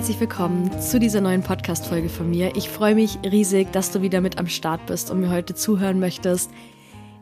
herzlich 0.00 0.20
willkommen 0.20 0.80
zu 0.80 0.98
dieser 0.98 1.20
neuen 1.20 1.42
Podcast-Folge 1.42 2.08
von 2.08 2.30
mir. 2.30 2.56
Ich 2.56 2.70
freue 2.70 2.94
mich 2.94 3.18
riesig, 3.22 3.70
dass 3.70 3.90
du 3.92 4.00
wieder 4.00 4.22
mit 4.22 4.38
am 4.38 4.46
Start 4.46 4.86
bist 4.86 5.10
und 5.10 5.20
mir 5.20 5.28
heute 5.28 5.54
zuhören 5.54 6.00
möchtest. 6.00 6.50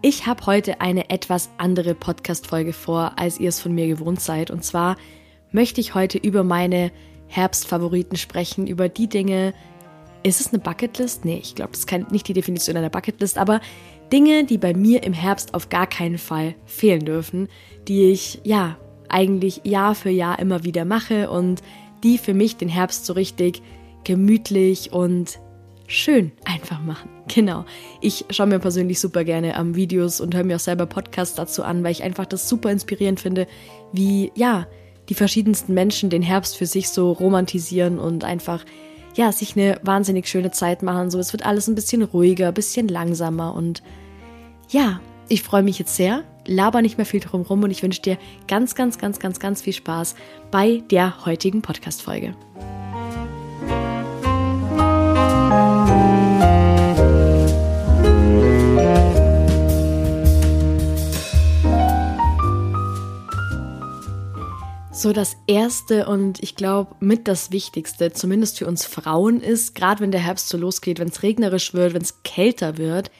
Ich 0.00 0.28
habe 0.28 0.46
heute 0.46 0.80
eine 0.80 1.10
etwas 1.10 1.50
andere 1.58 1.96
Podcast-Folge 1.96 2.72
vor, 2.72 3.14
als 3.16 3.40
ihr 3.40 3.48
es 3.48 3.58
von 3.58 3.74
mir 3.74 3.88
gewohnt 3.88 4.20
seid. 4.20 4.52
Und 4.52 4.62
zwar 4.62 4.94
möchte 5.50 5.80
ich 5.80 5.96
heute 5.96 6.18
über 6.18 6.44
meine 6.44 6.92
Herbstfavoriten 7.26 8.16
sprechen, 8.16 8.68
über 8.68 8.88
die 8.88 9.08
Dinge. 9.08 9.54
Ist 10.22 10.40
es 10.40 10.52
eine 10.52 10.62
Bucketlist? 10.62 11.24
Nee, 11.24 11.40
ich 11.42 11.56
glaube, 11.56 11.72
das 11.72 11.80
ist 11.80 12.12
nicht 12.12 12.28
die 12.28 12.32
Definition 12.32 12.76
einer 12.76 12.90
Bucketlist, 12.90 13.38
aber 13.38 13.60
Dinge, 14.12 14.44
die 14.44 14.56
bei 14.56 14.72
mir 14.72 15.02
im 15.02 15.14
Herbst 15.14 15.52
auf 15.52 15.68
gar 15.68 15.88
keinen 15.88 16.18
Fall 16.18 16.54
fehlen 16.64 17.04
dürfen, 17.04 17.48
die 17.88 18.12
ich 18.12 18.40
ja 18.44 18.76
eigentlich 19.08 19.62
Jahr 19.64 19.96
für 19.96 20.10
Jahr 20.10 20.38
immer 20.38 20.62
wieder 20.62 20.84
mache 20.84 21.28
und 21.28 21.60
die 22.02 22.18
für 22.18 22.34
mich 22.34 22.56
den 22.56 22.68
Herbst 22.68 23.06
so 23.06 23.12
richtig 23.12 23.62
gemütlich 24.04 24.92
und 24.92 25.38
schön 25.86 26.32
einfach 26.44 26.80
machen. 26.80 27.08
Genau. 27.34 27.64
Ich 28.00 28.26
schaue 28.30 28.46
mir 28.46 28.58
persönlich 28.58 29.00
super 29.00 29.24
gerne 29.24 29.56
am 29.56 29.68
ähm, 29.68 29.76
Videos 29.76 30.20
und 30.20 30.34
höre 30.34 30.44
mir 30.44 30.56
auch 30.56 30.60
selber 30.60 30.86
Podcasts 30.86 31.34
dazu 31.34 31.62
an, 31.64 31.82
weil 31.82 31.92
ich 31.92 32.02
einfach 32.02 32.26
das 32.26 32.48
super 32.48 32.70
inspirierend 32.70 33.20
finde, 33.20 33.46
wie, 33.92 34.30
ja, 34.34 34.66
die 35.08 35.14
verschiedensten 35.14 35.74
Menschen 35.74 36.10
den 36.10 36.22
Herbst 36.22 36.56
für 36.56 36.66
sich 36.66 36.90
so 36.90 37.12
romantisieren 37.12 37.98
und 37.98 38.24
einfach, 38.24 38.64
ja, 39.16 39.32
sich 39.32 39.56
eine 39.56 39.80
wahnsinnig 39.82 40.28
schöne 40.28 40.50
Zeit 40.50 40.82
machen. 40.82 41.10
So, 41.10 41.18
es 41.18 41.32
wird 41.32 41.46
alles 41.46 41.66
ein 41.66 41.74
bisschen 41.74 42.02
ruhiger, 42.02 42.48
ein 42.48 42.54
bisschen 42.54 42.88
langsamer 42.88 43.54
und 43.54 43.82
ja, 44.68 45.00
ich 45.28 45.42
freue 45.42 45.62
mich 45.62 45.78
jetzt 45.78 45.96
sehr, 45.96 46.24
laber 46.48 46.82
nicht 46.82 46.96
mehr 46.96 47.06
viel 47.06 47.20
drum 47.20 47.42
rum 47.42 47.62
und 47.62 47.70
ich 47.70 47.82
wünsche 47.82 48.02
dir 48.02 48.18
ganz, 48.48 48.74
ganz, 48.74 48.98
ganz, 48.98 49.20
ganz, 49.20 49.38
ganz 49.38 49.62
viel 49.62 49.72
Spaß 49.72 50.16
bei 50.50 50.82
der 50.90 51.24
heutigen 51.24 51.62
Podcast-Folge. 51.62 52.34
So, 64.98 65.12
das 65.12 65.36
erste 65.46 66.06
und 66.06 66.42
ich 66.42 66.56
glaube 66.56 66.96
mit 66.98 67.28
das 67.28 67.52
Wichtigste, 67.52 68.12
zumindest 68.12 68.58
für 68.58 68.66
uns 68.66 68.84
Frauen, 68.84 69.40
ist, 69.40 69.76
gerade 69.76 70.00
wenn 70.00 70.10
der 70.10 70.20
Herbst 70.20 70.48
so 70.48 70.58
losgeht, 70.58 70.98
wenn 70.98 71.06
es 71.06 71.22
regnerisch 71.22 71.72
wird, 71.72 71.94
wenn 71.94 72.02
es 72.02 72.24
kälter 72.24 72.78
wird, 72.78 73.12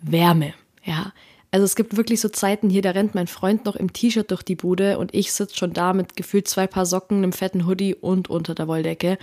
Wärme. 0.00 0.54
Ja, 0.84 1.12
also 1.50 1.64
es 1.64 1.76
gibt 1.76 1.96
wirklich 1.96 2.20
so 2.20 2.28
Zeiten 2.28 2.68
hier, 2.68 2.82
da 2.82 2.90
rennt 2.90 3.14
mein 3.14 3.26
Freund 3.26 3.64
noch 3.64 3.76
im 3.76 3.92
T-Shirt 3.92 4.30
durch 4.30 4.42
die 4.42 4.56
Bude 4.56 4.98
und 4.98 5.14
ich 5.14 5.32
sitze 5.32 5.56
schon 5.56 5.72
da 5.72 5.92
mit 5.92 6.16
gefühlt 6.16 6.48
zwei 6.48 6.66
Paar 6.66 6.86
Socken, 6.86 7.18
einem 7.18 7.32
fetten 7.32 7.66
Hoodie 7.66 7.94
und 7.94 8.28
unter 8.28 8.54
der 8.54 8.68
Wolldecke. 8.68 9.18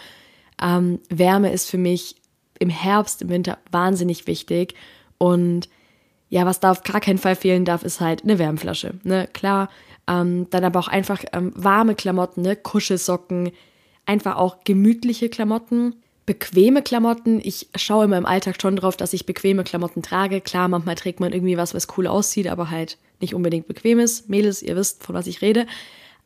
Ähm, 0.61 0.99
Wärme 1.09 1.51
ist 1.51 1.69
für 1.69 1.77
mich 1.77 2.15
im 2.59 2.69
Herbst, 2.69 3.21
im 3.21 3.29
Winter 3.29 3.57
wahnsinnig 3.71 4.27
wichtig 4.27 4.75
und 5.17 5.69
ja, 6.29 6.47
was 6.47 6.59
da 6.59 6.71
auf 6.71 6.81
gar 6.81 6.99
keinen 6.99 7.19
Fall 7.19 7.35
fehlen 7.35 7.63
darf, 7.63 7.83
ist 7.83 8.01
halt 8.01 8.23
eine 8.23 8.39
Wärmflasche. 8.39 8.95
Ne? 9.03 9.27
Klar, 9.33 9.69
ähm, 10.07 10.47
dann 10.49 10.63
aber 10.63 10.79
auch 10.79 10.87
einfach 10.87 11.23
ähm, 11.31 11.51
warme 11.55 11.93
Klamotten, 11.95 12.41
ne? 12.41 12.55
Kuschelsocken, 12.55 13.51
einfach 14.05 14.37
auch 14.37 14.63
gemütliche 14.63 15.29
Klamotten 15.29 16.02
bequeme 16.25 16.81
Klamotten. 16.81 17.39
Ich 17.43 17.67
schaue 17.75 18.05
in 18.05 18.09
meinem 18.09 18.25
Alltag 18.25 18.61
schon 18.61 18.75
drauf, 18.75 18.97
dass 18.97 19.13
ich 19.13 19.25
bequeme 19.25 19.63
Klamotten 19.63 20.01
trage. 20.01 20.41
Klar, 20.41 20.67
manchmal 20.67 20.95
trägt 20.95 21.19
man 21.19 21.33
irgendwie 21.33 21.57
was, 21.57 21.73
was 21.73 21.87
cool 21.97 22.07
aussieht, 22.07 22.47
aber 22.47 22.69
halt 22.69 22.97
nicht 23.19 23.35
unbedingt 23.35 23.67
bequem 23.67 23.99
ist. 23.99 24.29
Mädels, 24.29 24.61
ihr 24.61 24.75
wisst, 24.75 25.03
von 25.03 25.15
was 25.15 25.27
ich 25.27 25.41
rede. 25.41 25.65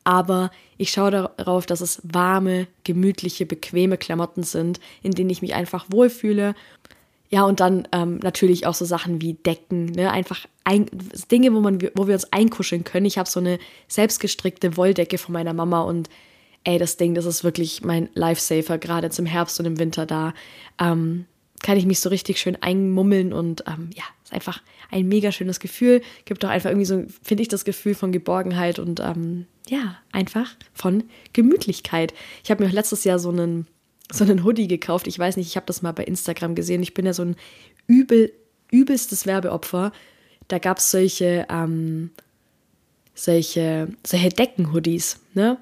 Aber 0.04 0.52
ich 0.78 0.92
schaue 0.92 1.12
darauf, 1.12 1.66
dass 1.66 1.82
es 1.82 2.02
warme, 2.04 2.68
gemütliche, 2.84 3.46
bequeme 3.46 3.98
Klamotten 3.98 4.44
sind, 4.44 4.80
in 5.04 5.12
denen 5.12 5.30
ich 5.30 5.42
mich 5.42 5.54
einfach 5.54 5.88
wohlfühle. 5.90 6.56
Ja, 7.30 7.44
und 7.44 7.60
dann 7.60 7.88
ähm, 7.92 8.20
natürlich 8.24 8.66
auch 8.68 8.74
so 8.74 8.86
Sachen 8.86 9.22
wie 9.22 9.34
Decken, 9.34 9.88
ne? 9.88 10.12
einfach 10.12 10.46
ein, 10.64 10.86
Dinge, 11.30 11.54
wo, 11.54 11.60
man, 11.60 11.82
wo 11.94 12.08
wir 12.08 12.14
uns 12.14 12.32
einkuscheln 12.32 12.86
können. 12.86 13.06
Ich 13.06 13.18
habe 13.18 13.28
so 13.28 13.42
eine 13.42 13.60
selbstgestrickte 13.90 14.78
Wolldecke 14.78 15.18
von 15.18 15.34
meiner 15.34 15.54
Mama 15.54 15.82
und 15.82 16.10
ey, 16.68 16.78
das 16.78 16.98
Ding, 16.98 17.16
das 17.16 17.24
ist 17.24 17.46
wirklich 17.46 17.82
mein 17.82 18.10
Lifesaver, 18.14 18.78
gerade 18.78 19.10
im 19.18 19.26
Herbst 19.26 19.58
und 19.60 19.66
im 19.66 19.80
Winter 19.80 20.06
da. 20.06 20.34
Ähm, 20.78 21.26
kann 21.64 21.78
ich 21.78 21.86
mich 21.86 22.02
so 22.02 22.10
richtig 22.10 22.40
schön 22.40 22.58
einmummeln 22.62 23.32
und 23.32 23.64
ähm, 23.68 23.90
ja, 23.96 24.04
ist 24.22 24.34
einfach 24.34 24.62
ein 24.92 25.08
mega 25.08 25.32
schönes 25.32 25.62
Gefühl. 25.62 26.02
Gibt 26.26 26.44
auch 26.44 26.50
einfach 26.50 26.70
irgendwie 26.70 26.86
so, 26.86 27.06
finde 27.24 27.42
ich, 27.42 27.48
das 27.48 27.64
Gefühl 27.64 27.96
von 27.96 28.12
Geborgenheit 28.12 28.80
und 28.80 29.00
ähm, 29.00 29.48
ja, 29.70 29.98
einfach 30.12 30.56
von 30.74 31.06
Gemütlichkeit. 31.32 32.14
Ich 32.44 32.52
habe 32.52 32.62
mir 32.62 32.70
auch 32.70 32.74
letztes 32.74 33.06
Jahr 33.06 33.18
so 33.18 33.30
einen, 33.30 33.66
so 34.12 34.26
einen 34.26 34.44
Hoodie 34.44 34.68
gekauft. 34.68 35.08
Ich 35.08 35.18
weiß 35.18 35.38
nicht, 35.38 35.48
ich 35.48 35.56
habe 35.56 35.66
das 35.66 35.82
mal 35.82 35.94
bei 35.94 36.04
Instagram 36.04 36.54
gesehen. 36.54 36.84
Ich 36.84 36.94
bin 36.94 37.06
ja 37.06 37.14
so 37.14 37.24
ein 37.24 37.38
übel, 37.88 38.34
übelstes 38.72 39.26
Werbeopfer. 39.26 39.94
Da 40.50 40.60
gab 40.60 40.80
es 40.80 40.92
solche, 40.92 41.48
ähm, 41.50 42.12
solche, 43.16 43.88
solche 44.06 44.30
Decken-Hoodies, 44.30 45.22
ne? 45.34 45.58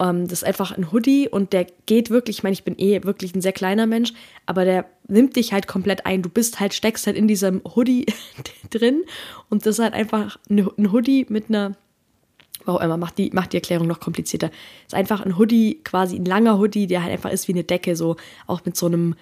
Ähm, 0.00 0.26
das 0.26 0.40
ist 0.40 0.44
einfach 0.44 0.72
ein 0.76 0.90
Hoodie 0.92 1.28
und 1.28 1.52
der 1.52 1.66
geht 1.86 2.10
wirklich, 2.10 2.38
ich 2.38 2.42
meine, 2.42 2.54
ich 2.54 2.64
bin 2.64 2.78
eh 2.78 3.04
wirklich 3.04 3.34
ein 3.34 3.42
sehr 3.42 3.52
kleiner 3.52 3.86
Mensch, 3.86 4.14
aber 4.46 4.64
der 4.64 4.86
nimmt 5.06 5.36
dich 5.36 5.52
halt 5.52 5.66
komplett 5.66 6.06
ein. 6.06 6.22
Du 6.22 6.30
bist 6.30 6.58
halt, 6.58 6.72
steckst 6.72 7.06
halt 7.06 7.16
in 7.16 7.28
diesem 7.28 7.62
Hoodie 7.76 8.06
drin 8.70 9.04
und 9.50 9.66
das 9.66 9.78
ist 9.78 9.84
halt 9.84 9.94
einfach 9.94 10.38
ein 10.48 10.92
Hoodie 10.92 11.26
mit 11.28 11.50
einer, 11.50 11.76
warum 12.64 12.80
immer, 12.80 12.96
macht 12.96 13.18
die, 13.18 13.30
macht 13.32 13.52
die 13.52 13.58
Erklärung 13.58 13.86
noch 13.86 14.00
komplizierter. 14.00 14.50
Ist 14.86 14.94
einfach 14.94 15.20
ein 15.20 15.36
Hoodie, 15.36 15.80
quasi 15.84 16.16
ein 16.16 16.24
langer 16.24 16.58
Hoodie, 16.58 16.86
der 16.86 17.02
halt 17.02 17.12
einfach 17.12 17.30
ist 17.30 17.46
wie 17.46 17.52
eine 17.52 17.64
Decke, 17.64 17.94
so 17.94 18.16
auch 18.46 18.64
mit 18.64 18.76
so 18.76 18.86
einem, 18.86 19.14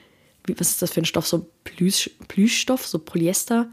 was 0.47 0.71
ist 0.71 0.83
das 0.83 0.93
für 0.93 1.01
ein 1.01 1.07
Stoff, 1.07 1.27
so 1.27 1.51
Plüsch, 1.65 2.11
Plüschstoff, 2.29 2.87
so 2.87 3.01
Polyester. 3.01 3.69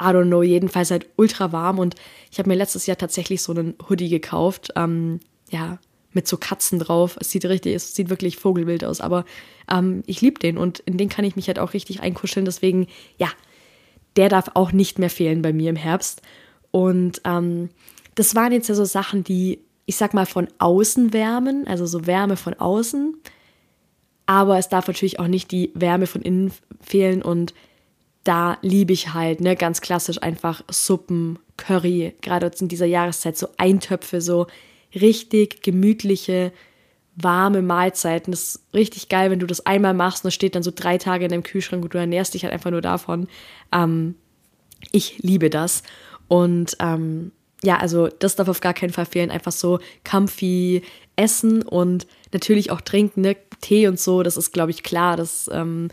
I 0.00 0.06
don't 0.06 0.26
know, 0.26 0.42
jedenfalls 0.42 0.90
halt 0.90 1.06
ultra 1.16 1.52
warm 1.52 1.78
und 1.78 1.94
ich 2.30 2.38
habe 2.38 2.48
mir 2.48 2.56
letztes 2.56 2.86
Jahr 2.86 2.98
tatsächlich 2.98 3.40
so 3.40 3.52
einen 3.52 3.74
Hoodie 3.88 4.08
gekauft. 4.08 4.72
Ähm, 4.74 5.20
ja, 5.50 5.78
mit 6.14 6.28
so 6.28 6.36
Katzen 6.36 6.78
drauf. 6.78 7.16
Es 7.20 7.30
sieht 7.30 7.44
richtig, 7.44 7.74
es 7.74 7.94
sieht 7.94 8.10
wirklich 8.10 8.36
vogelwild 8.36 8.84
aus, 8.84 9.00
aber 9.00 9.24
ähm, 9.70 10.02
ich 10.06 10.20
liebe 10.20 10.38
den 10.38 10.58
und 10.58 10.80
in 10.80 10.96
den 10.96 11.08
kann 11.08 11.24
ich 11.24 11.36
mich 11.36 11.48
halt 11.48 11.58
auch 11.58 11.72
richtig 11.72 12.00
einkuscheln. 12.00 12.44
Deswegen, 12.44 12.86
ja, 13.16 13.28
der 14.16 14.28
darf 14.28 14.50
auch 14.54 14.72
nicht 14.72 14.98
mehr 14.98 15.10
fehlen 15.10 15.42
bei 15.42 15.52
mir 15.52 15.70
im 15.70 15.76
Herbst. 15.76 16.22
Und 16.70 17.20
ähm, 17.24 17.70
das 18.14 18.34
waren 18.34 18.52
jetzt 18.52 18.68
ja 18.68 18.74
so 18.74 18.84
Sachen, 18.84 19.24
die, 19.24 19.60
ich 19.86 19.96
sag 19.96 20.14
mal, 20.14 20.26
von 20.26 20.48
außen 20.58 21.12
wärmen, 21.12 21.66
also 21.66 21.86
so 21.86 22.06
Wärme 22.06 22.36
von 22.36 22.54
außen. 22.54 23.14
Aber 24.26 24.58
es 24.58 24.68
darf 24.68 24.86
natürlich 24.86 25.18
auch 25.18 25.26
nicht 25.26 25.50
die 25.50 25.72
Wärme 25.74 26.06
von 26.06 26.22
innen 26.22 26.52
fehlen 26.80 27.22
und 27.22 27.54
da 28.24 28.58
liebe 28.62 28.92
ich 28.92 29.14
halt, 29.14 29.40
ne, 29.40 29.56
ganz 29.56 29.80
klassisch 29.80 30.22
einfach 30.22 30.62
Suppen, 30.70 31.38
Curry, 31.56 32.14
gerade 32.20 32.46
jetzt 32.46 32.62
in 32.62 32.68
dieser 32.68 32.86
Jahreszeit 32.86 33.36
so 33.36 33.48
Eintöpfe, 33.56 34.20
so 34.20 34.46
richtig 34.94 35.62
gemütliche, 35.62 36.52
warme 37.14 37.62
Mahlzeiten. 37.62 38.30
Das 38.30 38.42
ist 38.42 38.64
richtig 38.74 39.08
geil, 39.08 39.30
wenn 39.30 39.38
du 39.38 39.46
das 39.46 39.66
einmal 39.66 39.94
machst 39.94 40.24
und 40.24 40.28
es 40.28 40.34
steht 40.34 40.54
dann 40.54 40.62
so 40.62 40.72
drei 40.74 40.98
Tage 40.98 41.24
in 41.24 41.30
deinem 41.30 41.42
Kühlschrank 41.42 41.82
und 41.82 41.94
du 41.94 41.98
ernährst 41.98 42.34
dich 42.34 42.44
halt 42.44 42.54
einfach 42.54 42.70
nur 42.70 42.80
davon. 42.80 43.28
Ähm, 43.72 44.14
ich 44.90 45.18
liebe 45.18 45.50
das. 45.50 45.82
Und 46.28 46.76
ähm, 46.80 47.32
ja, 47.62 47.76
also 47.76 48.08
das 48.08 48.36
darf 48.36 48.48
auf 48.48 48.60
gar 48.60 48.74
keinen 48.74 48.92
Fall 48.92 49.06
fehlen. 49.06 49.30
Einfach 49.30 49.52
so 49.52 49.78
comfy 50.08 50.82
essen 51.16 51.62
und 51.62 52.06
natürlich 52.32 52.70
auch 52.70 52.80
trinken, 52.80 53.20
ne? 53.20 53.36
Tee 53.60 53.86
und 53.86 54.00
so, 54.00 54.22
das 54.22 54.36
ist, 54.36 54.52
glaube 54.52 54.72
ich, 54.72 54.82
klar. 54.82 55.16
Das, 55.16 55.48
ähm, 55.52 55.88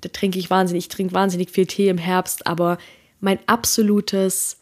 da 0.00 0.08
trinke 0.10 0.38
ich 0.38 0.50
wahnsinnig, 0.50 0.84
ich 0.84 0.88
trinke 0.88 1.14
wahnsinnig 1.14 1.50
viel 1.50 1.66
Tee 1.66 1.88
im 1.88 1.98
Herbst, 1.98 2.46
aber 2.46 2.78
mein 3.20 3.38
absolutes 3.46 4.59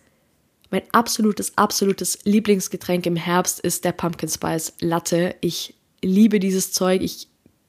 mein 0.71 0.83
absolutes, 0.93 1.57
absolutes 1.57 2.19
Lieblingsgetränk 2.25 3.07
im 3.07 3.17
Herbst 3.17 3.61
ist 3.61 3.85
der 3.85 3.93
Pumpkin 3.93 4.29
Spice 4.29 4.75
Latte. 4.81 5.35
Ich 5.41 5.75
liebe 6.03 6.41
dieses 6.41 6.73
Zeug. 6.73 7.03
Ich 7.03 7.29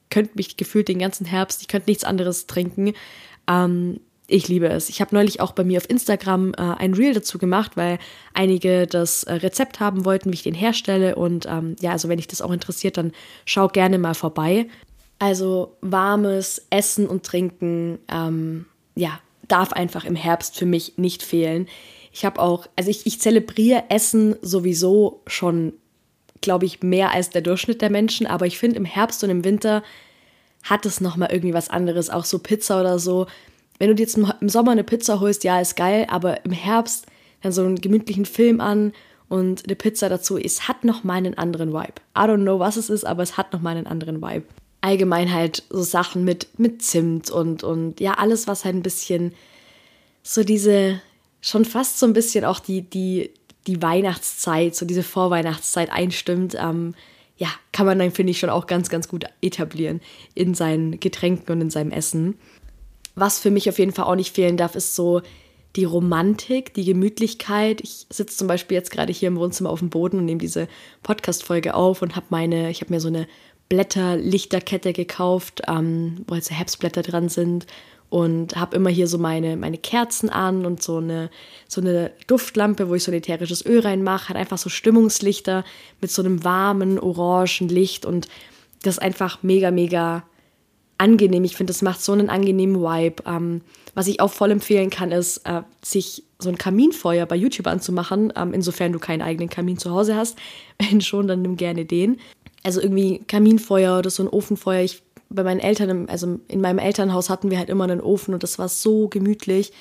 könnte 0.10 0.32
mich 0.36 0.58
gefühlt 0.58 0.88
den 0.88 1.00
ganzen 1.00 1.26
Herbst, 1.26 1.62
ich 1.62 1.68
könnte 1.68 1.90
nichts 1.90 2.04
anderes 2.04 2.48
trinken. 2.48 2.94
Ähm, 3.48 4.00
ich 4.28 4.48
liebe 4.48 4.68
es. 4.68 4.90
Ich 4.90 5.02
habe 5.02 5.16
neulich 5.16 5.42
auch 5.42 5.54
bei 5.54 5.64
mir 5.64 5.78
auf 5.78 5.90
Instagram 5.90 6.54
äh, 6.54 6.62
ein 6.62 6.94
Reel 6.94 7.14
dazu 7.14 7.40
gemacht, 7.40 7.76
weil 7.76 7.98
einige 8.34 8.86
das 8.86 9.24
äh, 9.24 9.34
Rezept 9.34 9.80
haben 9.80 10.06
wollten, 10.06 10.30
wie 10.30 10.36
ich 10.36 10.44
den 10.44 10.54
herstelle. 10.54 11.16
Und 11.16 11.48
ähm, 11.48 11.76
ja, 11.80 11.92
also 11.92 12.10
wenn 12.10 12.18
dich 12.18 12.28
das 12.28 12.42
auch 12.42 12.52
interessiert, 12.52 12.98
dann 12.98 13.12
schau 13.46 13.68
gerne 13.68 13.98
mal 13.98 14.14
vorbei. 14.14 14.68
Also 15.18 15.78
warmes 15.82 16.66
Essen 16.70 17.08
und 17.08 17.26
Trinken, 17.26 18.00
ähm, 18.08 18.66
ja, 18.96 19.20
darf 19.48 19.74
einfach 19.74 20.06
im 20.06 20.16
Herbst 20.16 20.58
für 20.58 20.68
mich 20.68 20.98
nicht 20.98 21.24
fehlen. 21.24 21.68
Ich 22.20 22.26
habe 22.26 22.42
auch, 22.42 22.68
also 22.76 22.90
ich, 22.90 23.08
ich 23.08 23.22
zelebriere 23.22 23.86
Essen 23.88 24.36
sowieso 24.42 25.22
schon, 25.26 25.72
glaube 26.42 26.66
ich, 26.66 26.84
mehr 26.84 27.12
als 27.12 27.30
der 27.30 27.42
Durchschnitt 27.42 27.82
der 27.82 27.90
Menschen, 27.90 28.28
aber 28.28 28.46
ich 28.46 28.58
finde 28.60 28.76
im 28.76 28.84
Herbst 28.84 29.24
und 29.24 29.30
im 29.30 29.46
Winter 29.46 29.84
hat 30.64 30.86
es 30.86 31.00
nochmal 31.00 31.30
irgendwie 31.32 31.54
was 31.54 31.70
anderes, 31.70 32.10
auch 32.10 32.26
so 32.26 32.40
Pizza 32.40 32.82
oder 32.82 33.00
so. 33.00 33.28
Wenn 33.78 33.88
du 33.88 33.96
dir 33.96 34.04
jetzt 34.04 34.18
im 34.18 34.50
Sommer 34.50 34.72
eine 34.74 34.84
Pizza 34.84 35.22
holst, 35.22 35.46
ja, 35.46 35.62
ist 35.62 35.78
geil, 35.78 36.08
aber 36.10 36.44
im 36.44 36.52
Herbst 36.52 37.06
dann 37.42 37.54
so 37.54 37.64
einen 37.64 37.80
gemütlichen 37.80 38.26
Film 38.26 38.60
an 38.60 38.92
und 39.30 39.64
eine 39.64 39.78
Pizza 39.78 40.10
dazu. 40.10 40.38
Es 40.38 40.68
hat 40.68 40.84
noch 40.84 41.06
mal 41.06 41.14
einen 41.14 41.38
anderen 41.38 41.72
Vibe. 41.72 42.02
I 42.18 42.24
don't 42.24 42.42
know, 42.42 42.60
was 42.60 42.76
es 42.76 42.90
ist, 42.90 43.06
aber 43.06 43.24
es 43.24 43.38
hat 43.38 43.54
noch 43.54 43.62
mal 43.62 43.78
einen 43.78 43.88
anderen 43.88 44.22
Vibe. 44.22 44.44
Allgemein 44.82 45.34
halt 45.34 45.64
so 45.70 45.84
Sachen 45.84 46.26
mit, 46.26 46.60
mit 46.60 46.82
Zimt 46.84 47.32
und, 47.32 47.64
und 47.64 48.02
ja, 48.02 48.16
alles, 48.16 48.46
was 48.46 48.66
halt 48.66 48.76
ein 48.76 48.84
bisschen 48.84 49.34
so 50.22 50.44
diese, 50.44 51.00
schon 51.42 51.66
fast 51.66 52.00
so 52.00 52.06
ein 52.06 52.14
bisschen 52.14 52.46
auch 52.46 52.60
die, 52.60 52.82
die, 52.82 53.32
die 53.68 53.82
Weihnachtszeit, 53.82 54.76
so 54.76 54.86
diese 54.86 55.04
Vorweihnachtszeit 55.04 55.92
einstimmt, 55.92 56.56
ähm, 56.60 56.96
ja, 57.38 57.48
kann 57.72 57.86
man 57.86 57.98
dann, 58.00 58.12
finde 58.12 58.32
ich, 58.32 58.40
schon 58.40 58.50
auch 58.50 58.68
ganz, 58.68 58.90
ganz 58.90 59.08
gut 59.08 59.24
etablieren 59.42 60.02
in 60.36 60.54
seinen 60.54 61.00
Getränken 61.00 61.54
und 61.54 61.62
in 61.62 61.70
seinem 61.70 61.92
Essen. 61.92 62.38
Was 63.16 63.40
für 63.40 63.50
mich 63.50 63.70
auf 63.70 63.80
jeden 63.80 63.94
Fall 63.94 64.06
auch 64.06 64.16
nicht 64.16 64.36
fehlen 64.36 64.58
darf, 64.58 64.76
ist 64.76 64.96
so 64.96 65.22
die 65.76 65.86
Romantik, 65.86 66.74
die 66.74 66.84
Gemütlichkeit. 66.84 67.80
Ich 67.82 68.08
sitze 68.10 68.38
zum 68.38 68.48
Beispiel 68.48 68.76
jetzt 68.76 68.92
gerade 68.92 69.14
hier 69.14 69.28
im 69.28 69.38
Wohnzimmer 69.38 69.70
auf 69.70 69.80
dem 69.80 69.90
Boden 69.90 70.18
und 70.18 70.26
nehme 70.26 70.40
diese 70.40 70.68
Podcast-Folge 71.04 71.76
auf 71.76 72.02
und 72.02 72.16
habe 72.16 72.26
meine, 72.30 72.70
ich 72.72 72.82
habe 72.82 72.94
mir 72.94 73.00
so 73.00 73.08
eine 73.08 73.28
Blätterlichterkette 73.70 74.94
gekauft, 74.94 75.62
ähm, 75.68 76.26
wo 76.28 76.36
jetzt 76.36 76.52
Herbstblätter 76.52 77.04
dran 77.04 77.30
sind 77.30 77.68
und 78.10 78.56
habe 78.56 78.76
immer 78.76 78.90
hier 78.90 79.08
so 79.08 79.18
meine, 79.18 79.56
meine 79.56 79.78
Kerzen 79.78 80.30
an 80.30 80.66
und 80.66 80.82
so 80.82 80.98
eine, 80.98 81.30
so 81.68 81.82
eine 81.82 82.12
Duftlampe, 82.28 82.90
wo 82.90 82.96
ich 82.96 83.04
so 83.04 83.12
ein 83.12 83.18
ätherisches 83.18 83.66
Öl 83.66 83.80
reinmache, 83.80 84.30
hat 84.30 84.38
einfach 84.38 84.58
so 84.58 84.70
Stimmungslichter 84.70 85.64
mit 86.02 86.12
so 86.12 86.22
einem 86.22 86.44
warmen, 86.44 87.00
orangen 87.00 87.70
Licht 87.70 88.06
und 88.06 88.28
das 88.82 88.96
ist 88.96 89.02
einfach 89.02 89.44
mega, 89.44 89.72
mega 89.72 90.24
angenehm. 90.98 91.44
Ich 91.44 91.56
finde, 91.56 91.72
das 91.72 91.82
macht 91.82 92.02
so 92.02 92.12
einen 92.12 92.30
angenehmen 92.30 92.82
Vibe. 92.82 93.24
Ähm, 93.26 93.62
was 93.96 94.08
ich 94.08 94.20
auch 94.20 94.32
voll 94.32 94.52
empfehlen 94.52 94.90
kann, 94.90 95.12
ist, 95.12 95.38
äh, 95.46 95.62
sich 95.84 96.24
so 96.38 96.50
ein 96.50 96.58
Kaminfeuer 96.58 97.26
bei 97.26 97.36
YouTube 97.36 97.68
anzumachen, 97.68 98.32
ähm, 98.36 98.54
insofern 98.54 98.94
du 98.94 99.00
keinen 99.00 99.22
eigenen 99.22 99.50
Kamin 99.50 99.78
zu 99.78 99.92
Hause 99.92 100.16
hast. 100.16 100.38
Wenn 100.80 101.02
schon, 101.02 101.28
dann 101.28 101.42
nimm 101.42 101.58
gerne 101.58 101.86
den. 101.86 102.20
Also 102.64 102.82
irgendwie 102.82 103.20
Kaminfeuer 103.28 103.98
oder 103.98 104.10
so 104.10 104.24
ein 104.24 104.30
Ofenfeuer. 104.30 104.84
Ich, 104.84 105.02
bei 105.30 105.44
meinen 105.44 105.60
Eltern, 105.60 106.10
also 106.10 106.40
in 106.48 106.62
meinem 106.62 106.80
Elternhaus 106.80 107.30
hatten 107.30 107.52
wir 107.52 107.58
halt 107.58 107.70
immer 107.70 107.84
einen 107.84 108.02
Ofen 108.02 108.34
und 108.34 108.44
das 108.44 108.60
war 108.60 108.70
so 108.70 109.08
gemütlich. 109.08 109.72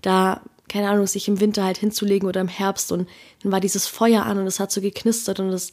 Da, 0.00 0.42
keine 0.68 0.88
Ahnung, 0.88 1.06
sich 1.06 1.28
im 1.28 1.40
Winter 1.40 1.64
halt 1.64 1.78
hinzulegen 1.78 2.28
oder 2.28 2.40
im 2.40 2.48
Herbst 2.48 2.92
und 2.92 3.08
dann 3.42 3.52
war 3.52 3.60
dieses 3.60 3.86
Feuer 3.86 4.24
an 4.24 4.38
und 4.38 4.46
es 4.46 4.60
hat 4.60 4.72
so 4.72 4.80
geknistert 4.80 5.40
und 5.40 5.50
das 5.50 5.72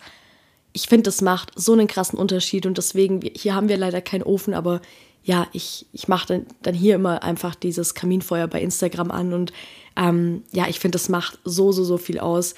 ich 0.71 0.87
finde, 0.87 1.03
das 1.03 1.21
macht 1.21 1.51
so 1.55 1.73
einen 1.73 1.87
krassen 1.87 2.19
Unterschied 2.19 2.65
und 2.65 2.77
deswegen, 2.77 3.21
hier 3.35 3.55
haben 3.55 3.69
wir 3.69 3.77
leider 3.77 4.01
keinen 4.01 4.23
Ofen, 4.23 4.53
aber 4.53 4.81
ja, 5.23 5.47
ich, 5.51 5.85
ich 5.93 6.07
mache 6.07 6.27
dann, 6.27 6.45
dann 6.61 6.73
hier 6.73 6.95
immer 6.95 7.23
einfach 7.23 7.55
dieses 7.55 7.93
Kaminfeuer 7.93 8.47
bei 8.47 8.61
Instagram 8.61 9.11
an 9.11 9.33
und 9.33 9.53
ähm, 9.97 10.43
ja, 10.51 10.67
ich 10.67 10.79
finde, 10.79 10.95
das 10.95 11.09
macht 11.09 11.39
so, 11.43 11.71
so, 11.71 11.83
so 11.83 11.97
viel 11.97 12.19
aus. 12.19 12.55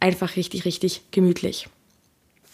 Einfach 0.00 0.36
richtig, 0.36 0.64
richtig 0.64 1.02
gemütlich. 1.12 1.68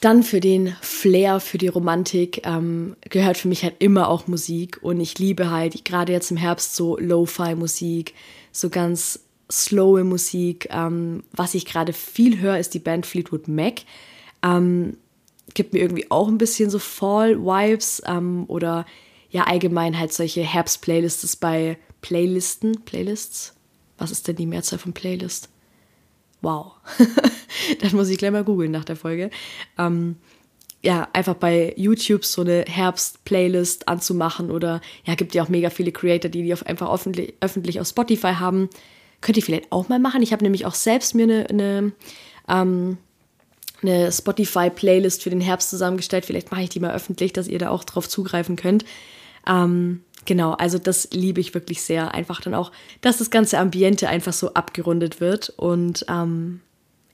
Dann 0.00 0.22
für 0.22 0.40
den 0.40 0.76
Flair, 1.00 1.40
für 1.40 1.56
die 1.56 1.68
Romantik 1.68 2.42
ähm, 2.44 2.94
gehört 3.08 3.38
für 3.38 3.48
mich 3.48 3.62
halt 3.62 3.76
immer 3.78 4.08
auch 4.08 4.26
Musik 4.26 4.78
und 4.82 5.00
ich 5.00 5.18
liebe 5.18 5.50
halt 5.50 5.86
gerade 5.86 6.12
jetzt 6.12 6.30
im 6.30 6.36
Herbst 6.36 6.76
so 6.76 6.98
Lo-Fi-Musik, 6.98 8.12
so 8.52 8.68
ganz 8.68 9.20
slowe 9.50 10.04
Musik. 10.04 10.68
Ähm, 10.70 11.24
was 11.32 11.54
ich 11.54 11.64
gerade 11.64 11.94
viel 11.94 12.38
höre, 12.40 12.58
ist 12.58 12.74
die 12.74 12.80
Band 12.80 13.06
Fleetwood 13.06 13.48
Mac. 13.48 13.80
Ähm, 14.42 14.98
gibt 15.54 15.72
mir 15.72 15.80
irgendwie 15.80 16.10
auch 16.10 16.28
ein 16.28 16.36
bisschen 16.36 16.68
so 16.68 16.78
Fall-Vibes 16.78 18.02
ähm, 18.06 18.44
oder 18.48 18.84
ja 19.30 19.44
allgemein 19.44 19.98
halt 19.98 20.12
solche 20.12 20.42
Herbst-Playlists 20.42 21.34
bei 21.36 21.78
Playlisten, 22.02 22.84
Playlists. 22.84 23.54
Was 23.96 24.10
ist 24.10 24.28
denn 24.28 24.36
die 24.36 24.46
Mehrzahl 24.46 24.78
von 24.78 24.92
Playlist? 24.92 25.48
Wow. 26.42 26.72
Dann 27.80 27.96
muss 27.96 28.10
ich 28.10 28.18
gleich 28.18 28.32
mal 28.32 28.44
googeln 28.44 28.70
nach 28.70 28.84
der 28.84 28.96
Folge. 28.96 29.30
Ähm, 29.78 30.16
ja, 30.82 31.08
einfach 31.12 31.34
bei 31.34 31.74
YouTube 31.76 32.24
so 32.24 32.40
eine 32.40 32.64
Herbst-Playlist 32.66 33.88
anzumachen 33.88 34.50
oder 34.50 34.80
ja, 35.04 35.14
gibt 35.14 35.34
ja 35.34 35.42
auch 35.42 35.48
mega 35.48 35.70
viele 35.70 35.92
Creator, 35.92 36.30
die 36.30 36.42
die 36.42 36.52
auf 36.52 36.64
einfach 36.66 36.90
öffentlich, 36.90 37.34
öffentlich 37.40 37.80
auf 37.80 37.86
Spotify 37.86 38.34
haben. 38.34 38.70
Könnt 39.20 39.36
ihr 39.36 39.42
vielleicht 39.42 39.70
auch 39.70 39.88
mal 39.88 39.98
machen. 39.98 40.22
Ich 40.22 40.32
habe 40.32 40.42
nämlich 40.42 40.64
auch 40.64 40.74
selbst 40.74 41.14
mir 41.14 41.24
eine, 41.24 41.50
eine 41.50 41.92
ähm, 42.48 42.98
eine 43.82 44.12
Spotify-Playlist 44.12 45.22
für 45.22 45.30
den 45.30 45.40
Herbst 45.40 45.70
zusammengestellt. 45.70 46.24
Vielleicht 46.24 46.50
mache 46.50 46.62
ich 46.62 46.68
die 46.68 46.80
mal 46.80 46.94
öffentlich, 46.94 47.32
dass 47.32 47.48
ihr 47.48 47.58
da 47.58 47.70
auch 47.70 47.84
drauf 47.84 48.08
zugreifen 48.08 48.56
könnt. 48.56 48.84
Ähm, 49.46 50.02
genau, 50.26 50.52
also 50.52 50.78
das 50.78 51.08
liebe 51.12 51.40
ich 51.40 51.54
wirklich 51.54 51.82
sehr. 51.82 52.14
Einfach 52.14 52.40
dann 52.40 52.54
auch, 52.54 52.72
dass 53.00 53.18
das 53.18 53.30
ganze 53.30 53.58
Ambiente 53.58 54.08
einfach 54.08 54.32
so 54.32 54.54
abgerundet 54.54 55.20
wird. 55.20 55.50
Und 55.56 56.04
ähm, 56.08 56.60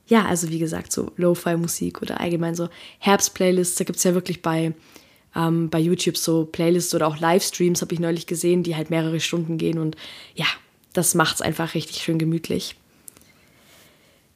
ja, 0.06 0.24
also 0.24 0.50
wie 0.50 0.58
gesagt, 0.58 0.92
so 0.92 1.12
Lo-Fi-Musik 1.16 2.00
oder 2.02 2.20
allgemein 2.20 2.54
so 2.54 2.68
Herbst-Playlists, 2.98 3.76
da 3.76 3.84
gibt 3.84 3.98
es 3.98 4.04
ja 4.04 4.14
wirklich 4.14 4.40
bei, 4.40 4.72
ähm, 5.34 5.68
bei 5.68 5.80
YouTube 5.80 6.16
so 6.16 6.44
Playlists 6.44 6.94
oder 6.94 7.08
auch 7.08 7.18
Livestreams, 7.18 7.82
habe 7.82 7.92
ich 7.92 8.00
neulich 8.00 8.26
gesehen, 8.26 8.62
die 8.62 8.76
halt 8.76 8.90
mehrere 8.90 9.20
Stunden 9.20 9.58
gehen. 9.58 9.78
Und 9.78 9.96
ja, 10.34 10.46
das 10.92 11.14
macht 11.14 11.36
es 11.36 11.42
einfach 11.42 11.74
richtig 11.74 12.02
schön 12.02 12.18
gemütlich. 12.18 12.76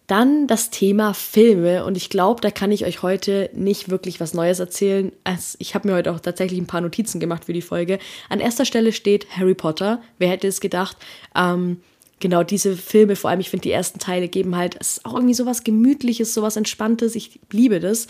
Dann 0.08 0.48
das 0.48 0.70
Thema 0.70 1.14
Filme 1.14 1.84
und 1.84 1.96
ich 1.96 2.10
glaube, 2.10 2.40
da 2.40 2.50
kann 2.50 2.72
ich 2.72 2.84
euch 2.84 3.02
heute 3.02 3.48
nicht 3.54 3.90
wirklich 3.90 4.18
was 4.18 4.34
Neues 4.34 4.58
erzählen. 4.58 5.12
Also 5.22 5.56
ich 5.60 5.76
habe 5.76 5.86
mir 5.86 5.94
heute 5.94 6.12
auch 6.12 6.18
tatsächlich 6.18 6.58
ein 6.58 6.66
paar 6.66 6.80
Notizen 6.80 7.20
gemacht 7.20 7.44
für 7.44 7.52
die 7.52 7.62
Folge. 7.62 8.00
An 8.28 8.40
erster 8.40 8.64
Stelle 8.64 8.92
steht 8.92 9.28
Harry 9.36 9.54
Potter. 9.54 10.02
Wer 10.18 10.30
hätte 10.30 10.48
es 10.48 10.60
gedacht? 10.60 10.96
Ähm, 11.36 11.80
genau 12.20 12.44
diese 12.44 12.76
Filme, 12.76 13.16
vor 13.16 13.30
allem 13.30 13.40
ich 13.40 13.50
finde 13.50 13.62
die 13.62 13.72
ersten 13.72 13.98
Teile 13.98 14.28
geben 14.28 14.56
halt, 14.56 14.76
es 14.78 14.98
ist 14.98 15.06
auch 15.06 15.14
irgendwie 15.14 15.34
sowas 15.34 15.64
Gemütliches, 15.64 16.34
sowas 16.34 16.56
Entspanntes. 16.56 17.16
Ich 17.16 17.40
liebe 17.50 17.80
das. 17.80 18.06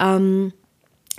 Ähm, 0.00 0.52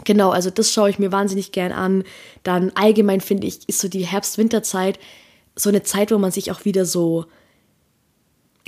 genau, 0.03 0.31
also 0.31 0.49
das 0.49 0.73
schaue 0.73 0.89
ich 0.89 0.99
mir 0.99 1.11
wahnsinnig 1.11 1.51
gern 1.51 1.71
an. 1.71 2.03
Dann 2.43 2.71
allgemein 2.75 3.21
finde 3.21 3.47
ich, 3.47 3.69
ist 3.69 3.79
so 3.79 3.87
die 3.87 4.05
Herbst-Winterzeit 4.05 4.99
so 5.55 5.69
eine 5.69 5.83
Zeit, 5.83 6.11
wo 6.11 6.17
man 6.17 6.31
sich 6.31 6.51
auch 6.51 6.65
wieder 6.65 6.85
so 6.85 7.25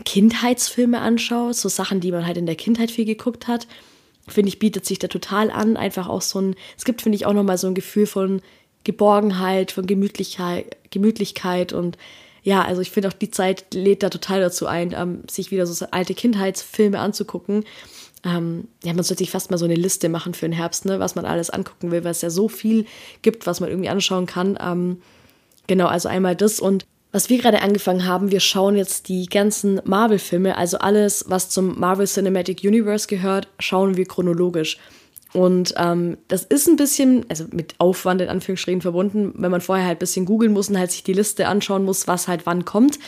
Kindheitsfilme 0.03 0.99
anschaut, 0.99 1.55
so 1.55 1.67
Sachen, 1.67 1.99
die 1.99 2.11
man 2.11 2.25
halt 2.27 2.37
in 2.37 2.45
der 2.45 2.55
Kindheit 2.55 2.91
viel 2.91 3.05
geguckt 3.05 3.47
hat, 3.47 3.67
finde 4.27 4.49
ich, 4.49 4.59
bietet 4.59 4.85
sich 4.85 4.99
da 4.99 5.07
total 5.07 5.49
an. 5.49 5.77
Einfach 5.77 6.07
auch 6.07 6.21
so 6.21 6.39
ein, 6.39 6.55
es 6.77 6.85
gibt, 6.85 7.01
finde 7.01 7.15
ich, 7.15 7.25
auch 7.25 7.33
nochmal 7.33 7.57
so 7.57 7.67
ein 7.67 7.75
Gefühl 7.75 8.05
von 8.05 8.41
Geborgenheit, 8.83 9.71
von 9.71 9.87
Gemütlichkeit, 9.87 10.77
Gemütlichkeit 10.91 11.73
und 11.73 11.97
ja, 12.45 12.63
also 12.63 12.79
ich 12.79 12.91
finde 12.91 13.09
auch 13.09 13.13
die 13.13 13.31
Zeit 13.31 13.73
lädt 13.73 14.03
da 14.03 14.11
total 14.11 14.39
dazu 14.39 14.67
ein, 14.67 14.93
ähm, 14.95 15.23
sich 15.29 15.49
wieder 15.49 15.65
so 15.65 15.85
alte 15.89 16.13
Kindheitsfilme 16.13 16.99
anzugucken. 16.99 17.65
Ähm, 18.23 18.67
ja, 18.83 18.93
man 18.93 19.03
sollte 19.03 19.23
sich 19.23 19.31
fast 19.31 19.49
mal 19.49 19.57
so 19.57 19.65
eine 19.65 19.73
Liste 19.73 20.09
machen 20.09 20.35
für 20.35 20.45
den 20.45 20.53
Herbst, 20.53 20.85
ne, 20.85 20.99
was 20.99 21.15
man 21.15 21.25
alles 21.25 21.49
angucken 21.49 21.89
will, 21.89 22.03
weil 22.03 22.11
es 22.11 22.21
ja 22.21 22.29
so 22.29 22.47
viel 22.47 22.85
gibt, 23.23 23.47
was 23.47 23.61
man 23.61 23.69
irgendwie 23.69 23.89
anschauen 23.89 24.27
kann. 24.27 24.59
Ähm, 24.61 25.01
genau, 25.65 25.87
also 25.87 26.07
einmal 26.07 26.35
das 26.35 26.59
und 26.59 26.85
was 27.11 27.29
wir 27.29 27.39
gerade 27.39 27.63
angefangen 27.63 28.05
haben, 28.05 28.29
wir 28.29 28.41
schauen 28.41 28.75
jetzt 28.75 29.09
die 29.09 29.25
ganzen 29.25 29.81
Marvel-Filme, 29.83 30.55
also 30.55 30.77
alles, 30.77 31.25
was 31.27 31.49
zum 31.49 31.79
Marvel 31.79 32.05
Cinematic 32.05 32.63
Universe 32.63 33.07
gehört, 33.07 33.47
schauen 33.57 33.97
wir 33.97 34.05
chronologisch. 34.05 34.77
Und 35.35 35.73
ähm, 35.77 36.17
das 36.29 36.43
ist 36.43 36.67
ein 36.67 36.77
bisschen, 36.77 37.25
also 37.27 37.43
mit 37.51 37.75
Aufwand 37.77 38.21
in 38.21 38.29
Anführungsstrichen 38.29 38.81
verbunden, 38.81 39.33
wenn 39.35 39.51
man 39.51 39.59
vorher 39.59 39.85
halt 39.85 39.97
ein 39.97 39.99
bisschen 39.99 40.25
googeln 40.25 40.53
muss 40.53 40.69
und 40.69 40.79
halt 40.79 40.91
sich 40.91 41.03
die 41.03 41.11
Liste 41.11 41.47
anschauen 41.47 41.83
muss, 41.83 42.07
was 42.07 42.29
halt 42.29 42.45
wann 42.45 42.63
kommt. 42.63 42.99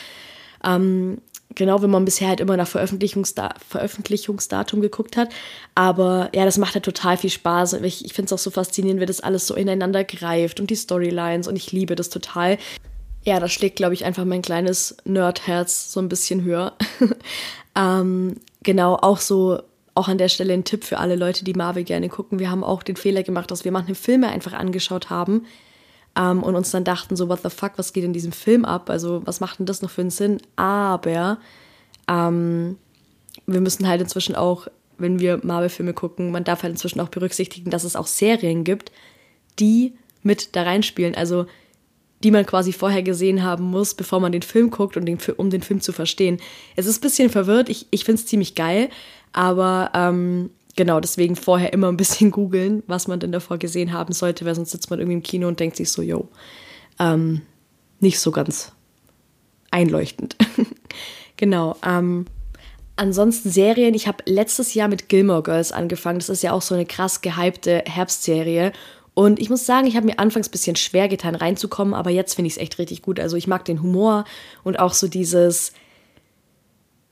Ähm, 0.62 1.22
genau, 1.54 1.80
wenn 1.80 1.88
man 1.88 2.04
bisher 2.04 2.28
halt 2.28 2.40
immer 2.40 2.58
nach 2.58 2.68
Veröffentlichungsda 2.68 3.54
Veröffentlichungsdatum 3.66 4.82
geguckt 4.82 5.16
hat. 5.16 5.30
Aber 5.74 6.28
ja, 6.34 6.44
das 6.44 6.58
macht 6.58 6.74
halt 6.74 6.84
total 6.84 7.16
viel 7.16 7.30
Spaß. 7.30 7.72
Ich, 7.84 8.04
ich 8.04 8.12
finde 8.12 8.26
es 8.26 8.32
auch 8.34 8.42
so 8.42 8.50
faszinierend, 8.50 9.00
wie 9.00 9.06
das 9.06 9.20
alles 9.20 9.46
so 9.46 9.54
ineinander 9.54 10.04
greift 10.04 10.60
und 10.60 10.68
die 10.68 10.76
Storylines 10.76 11.48
und 11.48 11.56
ich 11.56 11.72
liebe 11.72 11.96
das 11.96 12.10
total 12.10 12.58
ja, 13.24 13.40
da 13.40 13.48
schlägt, 13.48 13.76
glaube 13.76 13.92
ich, 13.94 14.04
einfach 14.04 14.24
mein 14.24 14.42
kleines 14.42 14.96
Nerdherz 15.04 15.92
so 15.92 16.00
ein 16.00 16.08
bisschen 16.08 16.44
höher. 16.44 16.74
ähm, 17.76 18.36
genau, 18.62 18.94
auch 18.94 19.18
so, 19.18 19.60
auch 19.98 20.08
an 20.08 20.16
der 20.16 20.28
Stelle 20.28 20.54
ein 20.54 20.64
Tipp 20.64 20.84
für 20.84 20.98
alle 20.98 21.16
Leute, 21.16 21.44
die 21.44 21.54
Marvel 21.54 21.82
gerne 21.82 22.08
gucken. 22.08 22.38
Wir 22.38 22.50
haben 22.50 22.62
auch 22.62 22.84
den 22.84 22.96
Fehler 22.96 23.24
gemacht, 23.24 23.50
dass 23.50 23.64
wir 23.64 23.72
manche 23.72 23.96
Filme 23.96 24.28
einfach 24.28 24.52
angeschaut 24.52 25.10
haben 25.10 25.44
ähm, 26.16 26.42
und 26.44 26.54
uns 26.54 26.70
dann 26.70 26.84
dachten, 26.84 27.16
so, 27.16 27.28
what 27.28 27.42
the 27.42 27.50
fuck, 27.50 27.72
was 27.76 27.92
geht 27.92 28.04
in 28.04 28.12
diesem 28.12 28.30
Film 28.30 28.64
ab? 28.64 28.90
Also, 28.90 29.26
was 29.26 29.40
macht 29.40 29.58
denn 29.58 29.66
das 29.66 29.82
noch 29.82 29.90
für 29.90 30.02
einen 30.02 30.10
Sinn? 30.10 30.40
Aber 30.54 31.38
ähm, 32.08 32.78
wir 33.46 33.60
müssen 33.60 33.88
halt 33.88 34.00
inzwischen 34.00 34.36
auch, 34.36 34.68
wenn 34.98 35.18
wir 35.18 35.40
Marvel-Filme 35.42 35.94
gucken, 35.94 36.30
man 36.30 36.44
darf 36.44 36.62
halt 36.62 36.72
inzwischen 36.72 37.00
auch 37.00 37.08
berücksichtigen, 37.08 37.70
dass 37.70 37.82
es 37.82 37.96
auch 37.96 38.06
Serien 38.06 38.62
gibt, 38.62 38.92
die 39.58 39.94
mit 40.22 40.54
da 40.54 40.62
reinspielen. 40.62 41.16
Also 41.16 41.46
die 42.24 42.30
man 42.30 42.46
quasi 42.46 42.72
vorher 42.72 43.02
gesehen 43.02 43.42
haben 43.42 43.64
muss, 43.64 43.94
bevor 43.94 44.20
man 44.20 44.32
den 44.32 44.42
Film 44.42 44.70
guckt, 44.70 44.96
und 44.96 45.06
den, 45.06 45.18
um 45.36 45.50
den 45.50 45.62
Film 45.62 45.80
zu 45.80 45.92
verstehen. 45.92 46.38
Es 46.76 46.86
ist 46.86 46.98
ein 46.98 47.02
bisschen 47.02 47.30
verwirrt, 47.30 47.68
ich, 47.68 47.86
ich 47.90 48.04
finde 48.04 48.20
es 48.20 48.26
ziemlich 48.26 48.54
geil, 48.54 48.88
aber 49.32 49.90
ähm, 49.94 50.50
genau, 50.76 51.00
deswegen 51.00 51.36
vorher 51.36 51.72
immer 51.72 51.88
ein 51.88 51.96
bisschen 51.96 52.30
googeln, 52.32 52.82
was 52.86 53.08
man 53.08 53.20
denn 53.20 53.32
davor 53.32 53.58
gesehen 53.58 53.92
haben 53.92 54.12
sollte, 54.12 54.44
weil 54.44 54.54
sonst 54.54 54.72
sitzt 54.72 54.90
man 54.90 54.98
irgendwie 54.98 55.16
im 55.16 55.22
Kino 55.22 55.48
und 55.48 55.60
denkt 55.60 55.76
sich 55.76 55.92
so, 55.92 56.02
yo, 56.02 56.28
ähm, 56.98 57.42
nicht 58.00 58.18
so 58.18 58.30
ganz 58.30 58.72
einleuchtend. 59.70 60.36
genau. 61.36 61.76
Ähm, 61.84 62.26
Ansonsten 62.98 63.48
Serien, 63.50 63.94
ich 63.94 64.08
habe 64.08 64.24
letztes 64.26 64.74
Jahr 64.74 64.88
mit 64.88 65.08
Gilmore 65.08 65.44
Girls 65.44 65.70
angefangen. 65.70 66.18
Das 66.18 66.28
ist 66.28 66.42
ja 66.42 66.50
auch 66.50 66.62
so 66.62 66.74
eine 66.74 66.84
krass 66.84 67.20
gehypte 67.20 67.84
Herbstserie. 67.86 68.72
Und 69.18 69.40
ich 69.40 69.50
muss 69.50 69.66
sagen, 69.66 69.88
ich 69.88 69.96
habe 69.96 70.06
mir 70.06 70.20
anfangs 70.20 70.46
ein 70.46 70.52
bisschen 70.52 70.76
schwer 70.76 71.08
getan, 71.08 71.34
reinzukommen, 71.34 71.92
aber 71.92 72.10
jetzt 72.10 72.34
finde 72.34 72.46
ich 72.46 72.52
es 72.52 72.62
echt 72.62 72.78
richtig 72.78 73.02
gut. 73.02 73.18
Also 73.18 73.36
ich 73.36 73.48
mag 73.48 73.64
den 73.64 73.82
Humor 73.82 74.24
und 74.62 74.78
auch 74.78 74.92
so 74.92 75.08
dieses, 75.08 75.72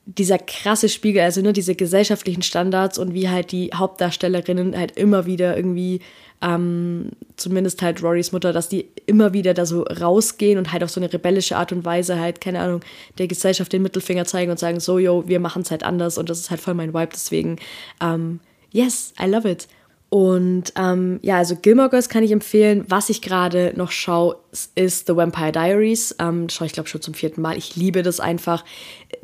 dieser 0.04 0.38
krasse 0.38 0.88
Spiegel, 0.88 1.22
also 1.22 1.40
nur 1.40 1.52
diese 1.52 1.74
gesellschaftlichen 1.74 2.42
Standards 2.42 2.98
und 2.98 3.12
wie 3.12 3.28
halt 3.28 3.50
die 3.50 3.72
Hauptdarstellerinnen 3.74 4.78
halt 4.78 4.96
immer 4.96 5.26
wieder 5.26 5.56
irgendwie, 5.56 5.98
ähm, 6.42 7.10
zumindest 7.34 7.82
halt 7.82 8.00
Rorys 8.04 8.30
Mutter, 8.30 8.52
dass 8.52 8.68
die 8.68 8.86
immer 9.06 9.32
wieder 9.32 9.52
da 9.52 9.66
so 9.66 9.82
rausgehen 9.82 10.58
und 10.58 10.70
halt 10.70 10.84
auf 10.84 10.90
so 10.90 11.00
eine 11.00 11.12
rebellische 11.12 11.56
Art 11.56 11.72
und 11.72 11.84
Weise 11.84 12.20
halt, 12.20 12.40
keine 12.40 12.60
Ahnung, 12.60 12.82
der 13.18 13.26
Gesellschaft 13.26 13.72
den 13.72 13.82
Mittelfinger 13.82 14.26
zeigen 14.26 14.52
und 14.52 14.60
sagen, 14.60 14.78
so, 14.78 15.00
yo, 15.00 15.24
wir 15.26 15.40
machen 15.40 15.62
es 15.62 15.72
halt 15.72 15.82
anders 15.82 16.18
und 16.18 16.30
das 16.30 16.38
ist 16.38 16.50
halt 16.50 16.60
voll 16.60 16.74
mein 16.74 16.94
Vibe, 16.94 17.10
deswegen, 17.12 17.56
ähm, 18.00 18.38
yes, 18.70 19.12
I 19.20 19.26
love 19.26 19.50
it. 19.50 19.66
Und 20.08 20.72
ähm, 20.76 21.18
ja, 21.22 21.36
also 21.36 21.56
Gilmore 21.56 21.90
Girls 21.90 22.08
kann 22.08 22.22
ich 22.22 22.30
empfehlen. 22.30 22.84
Was 22.88 23.10
ich 23.10 23.22
gerade 23.22 23.72
noch 23.76 23.90
schaue, 23.90 24.36
ist 24.76 25.08
The 25.08 25.16
Vampire 25.16 25.50
Diaries. 25.50 26.14
Ähm, 26.20 26.48
schaue 26.48 26.66
ich 26.66 26.72
glaube 26.72 26.88
schon 26.88 27.02
zum 27.02 27.14
vierten 27.14 27.42
Mal. 27.42 27.58
Ich 27.58 27.74
liebe 27.74 28.02
das 28.02 28.20
einfach. 28.20 28.64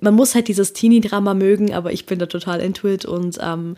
Man 0.01 0.15
muss 0.15 0.35
halt 0.35 0.49
dieses 0.49 0.73
Teenie-Drama 0.73 1.35
mögen, 1.35 1.73
aber 1.73 1.93
ich 1.93 2.07
bin 2.07 2.19
da 2.19 2.27
total 2.27 2.61
into 2.61 2.89
it 2.89 3.05
und 3.05 3.39
ähm, 3.41 3.77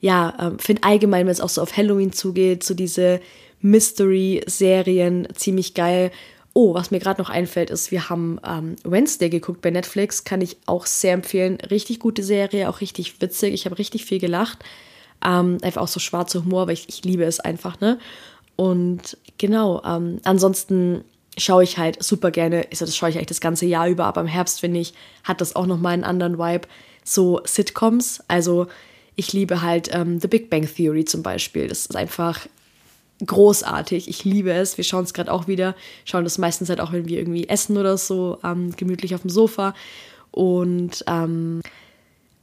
ja, 0.00 0.34
ähm, 0.40 0.58
finde 0.58 0.82
allgemein, 0.82 1.26
wenn 1.26 1.32
es 1.32 1.40
auch 1.40 1.48
so 1.48 1.62
auf 1.62 1.76
Halloween 1.76 2.12
zugeht, 2.12 2.64
so 2.64 2.74
diese 2.74 3.20
Mystery-Serien 3.60 5.28
ziemlich 5.34 5.72
geil. 5.74 6.10
Oh, 6.54 6.74
was 6.74 6.90
mir 6.90 6.98
gerade 6.98 7.22
noch 7.22 7.30
einfällt, 7.30 7.70
ist, 7.70 7.90
wir 7.90 8.10
haben 8.10 8.38
ähm, 8.46 8.76
Wednesday 8.84 9.30
geguckt 9.30 9.62
bei 9.62 9.70
Netflix. 9.70 10.24
Kann 10.24 10.42
ich 10.42 10.58
auch 10.66 10.84
sehr 10.84 11.14
empfehlen. 11.14 11.56
Richtig 11.70 11.98
gute 11.98 12.22
Serie, 12.22 12.68
auch 12.68 12.82
richtig 12.82 13.22
witzig. 13.22 13.54
Ich 13.54 13.64
habe 13.64 13.78
richtig 13.78 14.04
viel 14.04 14.18
gelacht. 14.18 14.58
Ähm, 15.24 15.58
einfach 15.62 15.82
auch 15.82 15.88
so 15.88 16.00
schwarzer 16.00 16.44
Humor, 16.44 16.66
weil 16.66 16.74
ich, 16.74 16.88
ich 16.88 17.04
liebe 17.04 17.24
es 17.24 17.40
einfach, 17.40 17.80
ne? 17.80 17.98
Und 18.56 19.16
genau, 19.38 19.82
ähm, 19.84 20.20
ansonsten 20.24 21.04
schaue 21.38 21.64
ich 21.64 21.78
halt 21.78 22.02
super 22.02 22.30
gerne, 22.30 22.66
also 22.70 22.84
das 22.84 22.96
schaue 22.96 23.10
ich 23.10 23.16
eigentlich 23.16 23.28
das 23.28 23.40
ganze 23.40 23.66
Jahr 23.66 23.88
über, 23.88 24.04
aber 24.04 24.20
im 24.20 24.26
Herbst, 24.26 24.60
finde 24.60 24.80
ich, 24.80 24.94
hat 25.24 25.40
das 25.40 25.56
auch 25.56 25.66
nochmal 25.66 25.94
einen 25.94 26.04
anderen 26.04 26.38
Vibe. 26.38 26.68
So 27.04 27.40
Sitcoms, 27.44 28.22
also 28.28 28.66
ich 29.16 29.32
liebe 29.32 29.62
halt 29.62 29.90
ähm, 29.94 30.20
The 30.20 30.28
Big 30.28 30.50
Bang 30.50 30.66
Theory 30.66 31.04
zum 31.04 31.22
Beispiel. 31.22 31.68
Das 31.68 31.80
ist 31.80 31.96
einfach 31.96 32.46
großartig. 33.24 34.08
Ich 34.08 34.24
liebe 34.24 34.52
es. 34.52 34.76
Wir 34.76 34.84
schauen 34.84 35.04
es 35.04 35.14
gerade 35.14 35.32
auch 35.32 35.46
wieder. 35.48 35.74
Schauen 36.04 36.24
das 36.24 36.38
meistens 36.38 36.68
halt 36.68 36.80
auch, 36.80 36.92
wenn 36.92 37.08
wir 37.08 37.18
irgendwie 37.18 37.48
essen 37.48 37.76
oder 37.76 37.96
so, 37.98 38.38
ähm, 38.44 38.74
gemütlich 38.76 39.14
auf 39.14 39.22
dem 39.22 39.30
Sofa. 39.30 39.74
Und 40.30 41.04
ähm, 41.06 41.60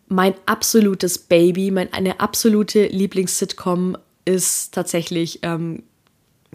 mein 0.10 0.34
absolutes 0.46 1.18
Baby, 1.20 1.72
meine 1.72 2.20
absolute 2.20 2.88
Lieblings-Sitcom 2.88 3.98
ist 4.26 4.74
tatsächlich 4.74 5.40
ähm, 5.44 5.84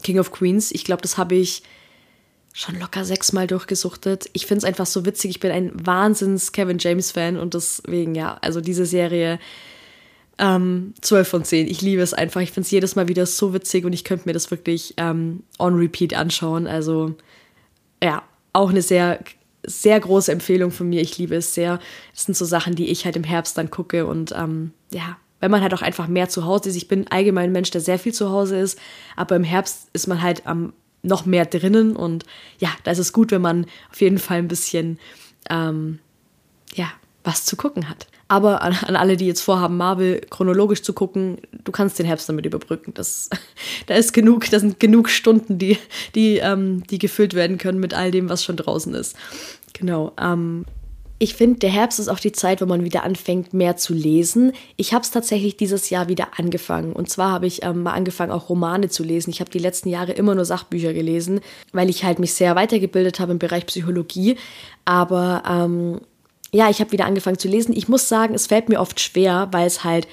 King 0.02 0.18
of 0.18 0.32
Queens. 0.32 0.72
Ich 0.72 0.84
glaube, 0.84 1.02
das 1.02 1.16
habe 1.16 1.36
ich 1.36 1.62
schon 2.52 2.78
locker 2.78 3.04
sechsmal 3.04 3.46
durchgesuchtet. 3.46 4.28
Ich 4.32 4.46
finde 4.46 4.58
es 4.58 4.64
einfach 4.64 4.86
so 4.86 5.06
witzig. 5.06 5.30
Ich 5.30 5.40
bin 5.40 5.50
ein 5.50 5.72
Wahnsinns 5.74 6.52
Kevin 6.52 6.78
James-Fan 6.78 7.38
und 7.38 7.54
deswegen, 7.54 8.14
ja, 8.14 8.38
also 8.42 8.60
diese 8.60 8.86
Serie 8.86 9.38
ähm, 10.38 10.94
12 11.00 11.28
von 11.28 11.44
10. 11.44 11.68
Ich 11.68 11.80
liebe 11.80 12.02
es 12.02 12.14
einfach. 12.14 12.40
Ich 12.40 12.50
finde 12.50 12.66
es 12.66 12.70
jedes 12.70 12.96
Mal 12.96 13.08
wieder 13.08 13.26
so 13.26 13.54
witzig 13.54 13.84
und 13.84 13.92
ich 13.92 14.04
könnte 14.04 14.28
mir 14.28 14.32
das 14.32 14.50
wirklich 14.50 14.94
ähm, 14.96 15.44
on 15.58 15.74
repeat 15.76 16.14
anschauen. 16.14 16.66
Also, 16.66 17.14
ja, 18.02 18.22
auch 18.52 18.70
eine 18.70 18.82
sehr 18.82 19.20
sehr 19.66 19.98
große 20.00 20.32
Empfehlung 20.32 20.70
von 20.70 20.88
mir. 20.88 21.00
Ich 21.00 21.18
liebe 21.18 21.36
es 21.36 21.54
sehr. 21.54 21.80
Das 22.12 22.24
sind 22.24 22.36
so 22.36 22.44
Sachen, 22.44 22.74
die 22.74 22.90
ich 22.90 23.04
halt 23.04 23.16
im 23.16 23.24
Herbst 23.24 23.58
dann 23.58 23.70
gucke 23.70 24.06
und 24.06 24.32
ähm, 24.36 24.72
ja, 24.92 25.16
wenn 25.40 25.50
man 25.50 25.62
halt 25.62 25.74
auch 25.74 25.82
einfach 25.82 26.08
mehr 26.08 26.28
zu 26.28 26.44
Hause 26.44 26.70
ist. 26.70 26.76
Ich 26.76 26.88
bin 26.88 27.06
allgemein 27.08 27.50
ein 27.50 27.52
Mensch, 27.52 27.70
der 27.70 27.80
sehr 27.80 27.98
viel 27.98 28.14
zu 28.14 28.30
Hause 28.30 28.58
ist, 28.58 28.78
aber 29.16 29.36
im 29.36 29.44
Herbst 29.44 29.88
ist 29.92 30.06
man 30.06 30.22
halt 30.22 30.42
ähm, 30.46 30.72
noch 31.02 31.26
mehr 31.26 31.44
drinnen 31.44 31.96
und 31.96 32.24
ja, 32.58 32.70
da 32.82 32.92
ist 32.92 32.98
es 32.98 33.12
gut, 33.12 33.30
wenn 33.30 33.42
man 33.42 33.66
auf 33.90 34.00
jeden 34.00 34.18
Fall 34.18 34.38
ein 34.38 34.48
bisschen 34.48 34.98
ähm, 35.50 35.98
ja, 36.74 36.90
was 37.24 37.44
zu 37.44 37.56
gucken 37.56 37.88
hat. 37.88 38.06
Aber 38.28 38.62
an, 38.62 38.96
alle, 38.96 39.16
die 39.16 39.26
jetzt 39.26 39.42
vorhaben, 39.42 39.76
Marvel 39.76 40.20
chronologisch 40.30 40.82
zu 40.82 40.92
gucken, 40.92 41.38
du 41.64 41.72
kannst 41.72 41.98
den 41.98 42.06
Herbst 42.06 42.28
damit 42.28 42.46
überbrücken. 42.46 42.92
Das, 42.94 43.28
da 43.86 43.94
ist 43.94 44.12
genug, 44.12 44.50
das 44.50 44.62
sind 44.62 44.80
genug 44.80 45.08
Stunden, 45.08 45.58
die, 45.58 45.78
die, 46.14 46.38
ähm, 46.38 46.82
die 46.88 46.98
gefüllt 46.98 47.34
werden 47.34 47.58
können 47.58 47.80
mit 47.80 47.94
all 47.94 48.10
dem, 48.10 48.28
was 48.28 48.44
schon 48.44 48.56
draußen 48.56 48.94
ist. 48.94 49.16
Genau. 49.74 50.12
Ähm, 50.20 50.64
ich 51.18 51.34
finde, 51.34 51.60
der 51.60 51.70
Herbst 51.70 52.00
ist 52.00 52.08
auch 52.08 52.18
die 52.18 52.32
Zeit, 52.32 52.60
wo 52.60 52.66
man 52.66 52.84
wieder 52.84 53.04
anfängt, 53.04 53.54
mehr 53.54 53.76
zu 53.76 53.94
lesen. 53.94 54.52
Ich 54.76 54.92
habe 54.92 55.04
es 55.04 55.10
tatsächlich 55.10 55.56
dieses 55.56 55.88
Jahr 55.88 56.08
wieder 56.08 56.38
angefangen. 56.38 56.92
Und 56.92 57.08
zwar 57.08 57.30
habe 57.30 57.46
ich 57.46 57.62
ähm, 57.62 57.84
mal 57.84 57.92
angefangen, 57.92 58.32
auch 58.32 58.48
Romane 58.48 58.88
zu 58.88 59.04
lesen. 59.04 59.30
Ich 59.30 59.40
habe 59.40 59.50
die 59.50 59.60
letzten 59.60 59.88
Jahre 59.88 60.12
immer 60.12 60.34
nur 60.34 60.44
Sachbücher 60.44 60.92
gelesen, 60.92 61.40
weil 61.72 61.88
ich 61.88 62.04
halt 62.04 62.18
mich 62.18 62.34
sehr 62.34 62.56
weitergebildet 62.56 63.20
habe 63.20 63.32
im 63.32 63.38
Bereich 63.38 63.64
Psychologie. 63.66 64.36
Aber 64.84 65.42
ähm, 65.48 66.00
ja, 66.54 66.70
ich 66.70 66.78
habe 66.78 66.92
wieder 66.92 67.04
angefangen 67.04 67.38
zu 67.38 67.48
lesen. 67.48 67.76
Ich 67.76 67.88
muss 67.88 68.08
sagen, 68.08 68.32
es 68.32 68.46
fällt 68.46 68.68
mir 68.68 68.78
oft 68.78 69.00
schwer, 69.00 69.48
weil 69.50 69.66
es 69.66 69.82
halt 69.82 70.06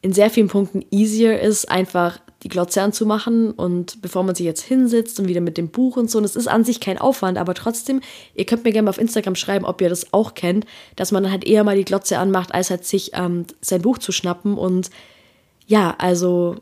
in 0.00 0.14
sehr 0.14 0.30
vielen 0.30 0.48
Punkten 0.48 0.82
easier 0.90 1.38
ist, 1.40 1.70
einfach 1.70 2.20
die 2.42 2.48
Glotze 2.48 2.80
anzumachen 2.80 3.50
und 3.50 4.00
bevor 4.00 4.22
man 4.22 4.34
sich 4.34 4.46
jetzt 4.46 4.62
hinsetzt 4.62 5.20
und 5.20 5.28
wieder 5.28 5.42
mit 5.42 5.58
dem 5.58 5.68
Buch 5.68 5.98
und 5.98 6.10
so. 6.10 6.16
Und 6.16 6.24
es 6.24 6.36
ist 6.36 6.46
an 6.46 6.64
sich 6.64 6.80
kein 6.80 6.96
Aufwand, 6.96 7.36
aber 7.36 7.52
trotzdem, 7.52 8.00
ihr 8.34 8.46
könnt 8.46 8.64
mir 8.64 8.72
gerne 8.72 8.86
mal 8.86 8.90
auf 8.90 8.98
Instagram 8.98 9.34
schreiben, 9.34 9.66
ob 9.66 9.82
ihr 9.82 9.90
das 9.90 10.14
auch 10.14 10.32
kennt, 10.32 10.64
dass 10.96 11.12
man 11.12 11.22
dann 11.22 11.32
halt 11.32 11.44
eher 11.44 11.64
mal 11.64 11.76
die 11.76 11.84
Glotze 11.84 12.18
anmacht, 12.18 12.54
als 12.54 12.70
halt 12.70 12.86
sich 12.86 13.10
ähm, 13.12 13.44
sein 13.60 13.82
Buch 13.82 13.98
zu 13.98 14.10
schnappen. 14.10 14.56
Und 14.56 14.88
ja, 15.66 15.94
also 15.98 16.56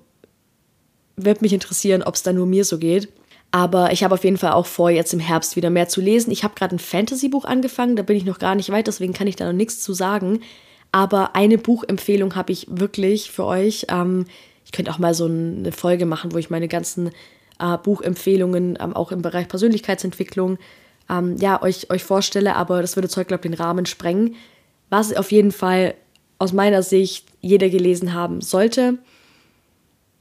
wird 1.16 1.42
mich 1.42 1.52
interessieren, 1.52 2.02
ob 2.02 2.16
es 2.16 2.24
da 2.24 2.32
nur 2.32 2.46
mir 2.46 2.64
so 2.64 2.78
geht. 2.78 3.08
Aber 3.52 3.92
ich 3.92 4.02
habe 4.02 4.14
auf 4.14 4.24
jeden 4.24 4.38
Fall 4.38 4.52
auch 4.52 4.66
vor, 4.66 4.90
jetzt 4.90 5.12
im 5.12 5.20
Herbst 5.20 5.56
wieder 5.56 5.68
mehr 5.68 5.86
zu 5.86 6.00
lesen. 6.00 6.30
Ich 6.30 6.42
habe 6.42 6.54
gerade 6.54 6.74
ein 6.74 6.78
Fantasy-Buch 6.78 7.44
angefangen, 7.44 7.96
da 7.96 8.02
bin 8.02 8.16
ich 8.16 8.24
noch 8.24 8.38
gar 8.38 8.54
nicht 8.54 8.70
weit, 8.70 8.86
deswegen 8.86 9.12
kann 9.12 9.26
ich 9.26 9.36
da 9.36 9.44
noch 9.44 9.52
nichts 9.52 9.80
zu 9.80 9.92
sagen. 9.92 10.40
Aber 10.90 11.36
eine 11.36 11.58
Buchempfehlung 11.58 12.34
habe 12.34 12.52
ich 12.52 12.66
wirklich 12.70 13.30
für 13.30 13.44
euch. 13.44 13.86
Ähm, 13.88 14.24
ich 14.64 14.72
könnte 14.72 14.90
auch 14.90 14.98
mal 14.98 15.14
so 15.14 15.26
eine 15.26 15.70
Folge 15.70 16.06
machen, 16.06 16.32
wo 16.32 16.38
ich 16.38 16.48
meine 16.48 16.66
ganzen 16.66 17.10
äh, 17.60 17.76
Buchempfehlungen 17.76 18.78
ähm, 18.80 18.96
auch 18.96 19.12
im 19.12 19.20
Bereich 19.20 19.48
Persönlichkeitsentwicklung 19.48 20.58
ähm, 21.10 21.36
ja, 21.38 21.62
euch, 21.62 21.90
euch 21.90 22.04
vorstelle. 22.04 22.56
Aber 22.56 22.80
das 22.80 22.96
würde 22.96 23.08
Zeug, 23.08 23.28
glaube 23.28 23.46
ich, 23.46 23.50
den 23.50 23.62
Rahmen 23.62 23.84
sprengen. 23.84 24.34
Was 24.88 25.14
auf 25.14 25.30
jeden 25.30 25.52
Fall 25.52 25.94
aus 26.38 26.54
meiner 26.54 26.82
Sicht 26.82 27.26
jeder 27.40 27.68
gelesen 27.68 28.14
haben 28.14 28.40
sollte 28.40 28.98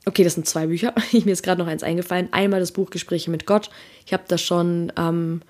Okay, 0.05 0.24
das 0.24 0.34
sind 0.34 0.48
zwei 0.48 0.67
Bücher. 0.67 0.93
Mir 1.12 1.31
ist 1.31 1.43
gerade 1.43 1.62
noch 1.62 1.67
eins 1.67 1.84
eingefallen. 1.84 2.29
Einmal 2.31 2.60
das 2.60 2.72
Buch 2.72 2.89
Gespräche 2.89 3.29
mit 3.29 3.46
Gott. 3.46 3.70
Ich 4.05 4.13
habe 4.13 4.24
da 4.27 4.38
schon 4.38 4.91
ähm, 4.98 5.41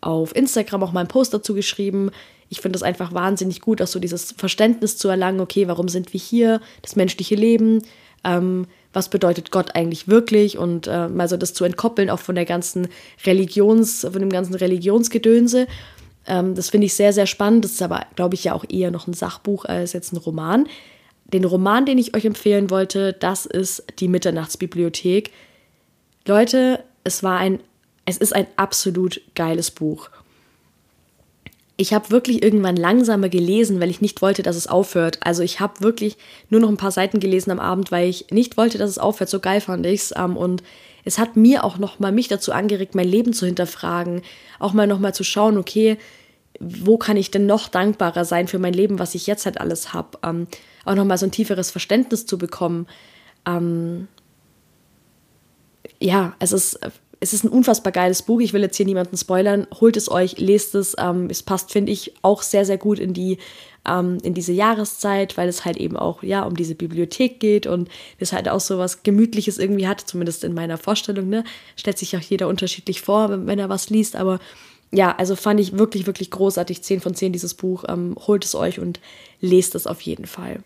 auf 0.00 0.36
Instagram 0.36 0.82
auch 0.82 0.92
mal 0.92 1.00
einen 1.00 1.08
Post 1.08 1.32
dazu 1.32 1.54
geschrieben. 1.54 2.10
Ich 2.50 2.60
finde 2.60 2.76
es 2.76 2.82
einfach 2.82 3.14
wahnsinnig 3.14 3.60
gut, 3.60 3.80
auch 3.80 3.86
so 3.86 3.98
dieses 3.98 4.32
Verständnis 4.32 4.98
zu 4.98 5.08
erlangen, 5.08 5.40
okay, 5.40 5.66
warum 5.66 5.88
sind 5.88 6.12
wir 6.12 6.20
hier, 6.20 6.60
das 6.82 6.94
menschliche 6.94 7.34
Leben, 7.34 7.82
ähm, 8.22 8.66
was 8.92 9.08
bedeutet 9.08 9.50
Gott 9.50 9.74
eigentlich 9.74 10.06
wirklich 10.06 10.58
und 10.58 10.86
äh, 10.86 11.08
mal 11.08 11.28
so 11.28 11.36
das 11.36 11.54
zu 11.54 11.64
entkoppeln, 11.64 12.10
auch 12.10 12.20
von 12.20 12.34
der 12.34 12.44
ganzen 12.44 12.88
Religions, 13.24 14.02
von 14.02 14.20
dem 14.20 14.30
ganzen 14.30 14.54
Religionsgedönse. 14.54 15.66
Ähm, 16.26 16.54
das 16.54 16.70
finde 16.70 16.86
ich 16.86 16.94
sehr, 16.94 17.12
sehr 17.12 17.26
spannend. 17.26 17.64
Das 17.64 17.72
ist 17.72 17.82
aber, 17.82 18.06
glaube 18.14 18.34
ich, 18.34 18.44
ja 18.44 18.52
auch 18.52 18.64
eher 18.68 18.90
noch 18.90 19.06
ein 19.06 19.14
Sachbuch 19.14 19.64
als 19.64 19.94
jetzt 19.94 20.12
ein 20.12 20.18
Roman. 20.18 20.68
Den 21.26 21.44
Roman, 21.44 21.86
den 21.86 21.98
ich 21.98 22.14
euch 22.14 22.24
empfehlen 22.24 22.70
wollte, 22.70 23.12
das 23.12 23.46
ist 23.46 23.84
Die 23.98 24.08
Mitternachtsbibliothek. 24.08 25.30
Leute, 26.26 26.84
es 27.02 27.22
war 27.22 27.38
ein, 27.38 27.60
es 28.04 28.18
ist 28.18 28.34
ein 28.34 28.46
absolut 28.56 29.20
geiles 29.34 29.70
Buch. 29.70 30.10
Ich 31.76 31.92
habe 31.92 32.10
wirklich 32.10 32.42
irgendwann 32.42 32.76
langsamer 32.76 33.28
gelesen, 33.28 33.80
weil 33.80 33.90
ich 33.90 34.00
nicht 34.00 34.22
wollte, 34.22 34.42
dass 34.44 34.54
es 34.54 34.68
aufhört. 34.68 35.18
Also 35.22 35.42
ich 35.42 35.58
habe 35.58 35.80
wirklich 35.80 36.16
nur 36.48 36.60
noch 36.60 36.68
ein 36.68 36.76
paar 36.76 36.92
Seiten 36.92 37.18
gelesen 37.18 37.50
am 37.50 37.58
Abend, 37.58 37.90
weil 37.90 38.08
ich 38.08 38.30
nicht 38.30 38.56
wollte, 38.56 38.78
dass 38.78 38.90
es 38.90 38.98
aufhört. 38.98 39.28
So 39.28 39.40
geil 39.40 39.60
fand 39.60 39.84
ich 39.86 40.02
es. 40.02 40.14
Ähm, 40.16 40.36
und 40.36 40.62
es 41.04 41.18
hat 41.18 41.36
mir 41.36 41.64
auch 41.64 41.78
noch 41.78 41.98
mal 41.98 42.12
mich 42.12 42.28
dazu 42.28 42.52
angeregt, 42.52 42.94
mein 42.94 43.08
Leben 43.08 43.32
zu 43.32 43.44
hinterfragen, 43.44 44.22
auch 44.58 44.72
mal 44.72 44.86
noch 44.86 45.00
mal 45.00 45.14
zu 45.14 45.24
schauen, 45.24 45.58
okay, 45.58 45.98
wo 46.60 46.98
kann 46.98 47.16
ich 47.16 47.30
denn 47.30 47.46
noch 47.46 47.68
dankbarer 47.68 48.24
sein 48.24 48.48
für 48.48 48.58
mein 48.58 48.74
Leben, 48.74 48.98
was 48.98 49.14
ich 49.14 49.26
jetzt 49.26 49.46
halt 49.46 49.60
alles 49.60 49.92
habe. 49.92 50.18
Ähm, 50.22 50.46
auch 50.84 50.94
nochmal 50.94 51.18
so 51.18 51.26
ein 51.26 51.32
tieferes 51.32 51.70
Verständnis 51.70 52.26
zu 52.26 52.38
bekommen. 52.38 52.86
Ähm, 53.46 54.08
ja, 56.00 56.34
es 56.38 56.52
ist, 56.52 56.78
es 57.20 57.32
ist 57.32 57.44
ein 57.44 57.48
unfassbar 57.48 57.92
geiles 57.92 58.22
Buch. 58.22 58.40
Ich 58.40 58.52
will 58.52 58.62
jetzt 58.62 58.76
hier 58.76 58.86
niemanden 58.86 59.16
spoilern. 59.16 59.66
Holt 59.80 59.96
es 59.96 60.10
euch, 60.10 60.38
lest 60.38 60.74
es. 60.74 60.94
Ähm, 60.98 61.28
es 61.30 61.42
passt, 61.42 61.72
finde 61.72 61.92
ich, 61.92 62.14
auch 62.22 62.42
sehr, 62.42 62.64
sehr 62.64 62.78
gut 62.78 62.98
in 62.98 63.14
die 63.14 63.38
ähm, 63.86 64.18
in 64.22 64.34
diese 64.34 64.52
Jahreszeit, 64.52 65.36
weil 65.36 65.48
es 65.48 65.64
halt 65.64 65.76
eben 65.76 65.96
auch 65.96 66.22
ja 66.22 66.44
um 66.44 66.56
diese 66.56 66.74
Bibliothek 66.74 67.40
geht 67.40 67.66
und 67.66 67.88
es 68.18 68.32
halt 68.32 68.48
auch 68.48 68.60
so 68.60 68.78
was 68.78 69.02
Gemütliches 69.02 69.58
irgendwie 69.58 69.86
hat, 69.86 70.00
zumindest 70.00 70.44
in 70.44 70.54
meiner 70.54 70.78
Vorstellung. 70.78 71.28
Ne? 71.28 71.44
Stellt 71.76 71.98
sich 71.98 72.16
auch 72.16 72.20
jeder 72.20 72.48
unterschiedlich 72.48 73.02
vor, 73.02 73.30
wenn, 73.30 73.46
wenn 73.46 73.58
er 73.58 73.68
was 73.68 73.90
liest, 73.90 74.16
aber 74.16 74.38
ja, 74.92 75.14
also 75.16 75.36
fand 75.36 75.60
ich 75.60 75.76
wirklich, 75.78 76.06
wirklich 76.06 76.30
großartig. 76.30 76.82
10 76.82 77.00
von 77.00 77.14
10 77.14 77.32
dieses 77.32 77.54
Buch. 77.54 77.84
Ähm, 77.88 78.16
holt 78.26 78.44
es 78.44 78.54
euch 78.54 78.78
und 78.78 79.00
lest 79.40 79.74
es 79.74 79.86
auf 79.86 80.00
jeden 80.02 80.26
Fall. 80.26 80.60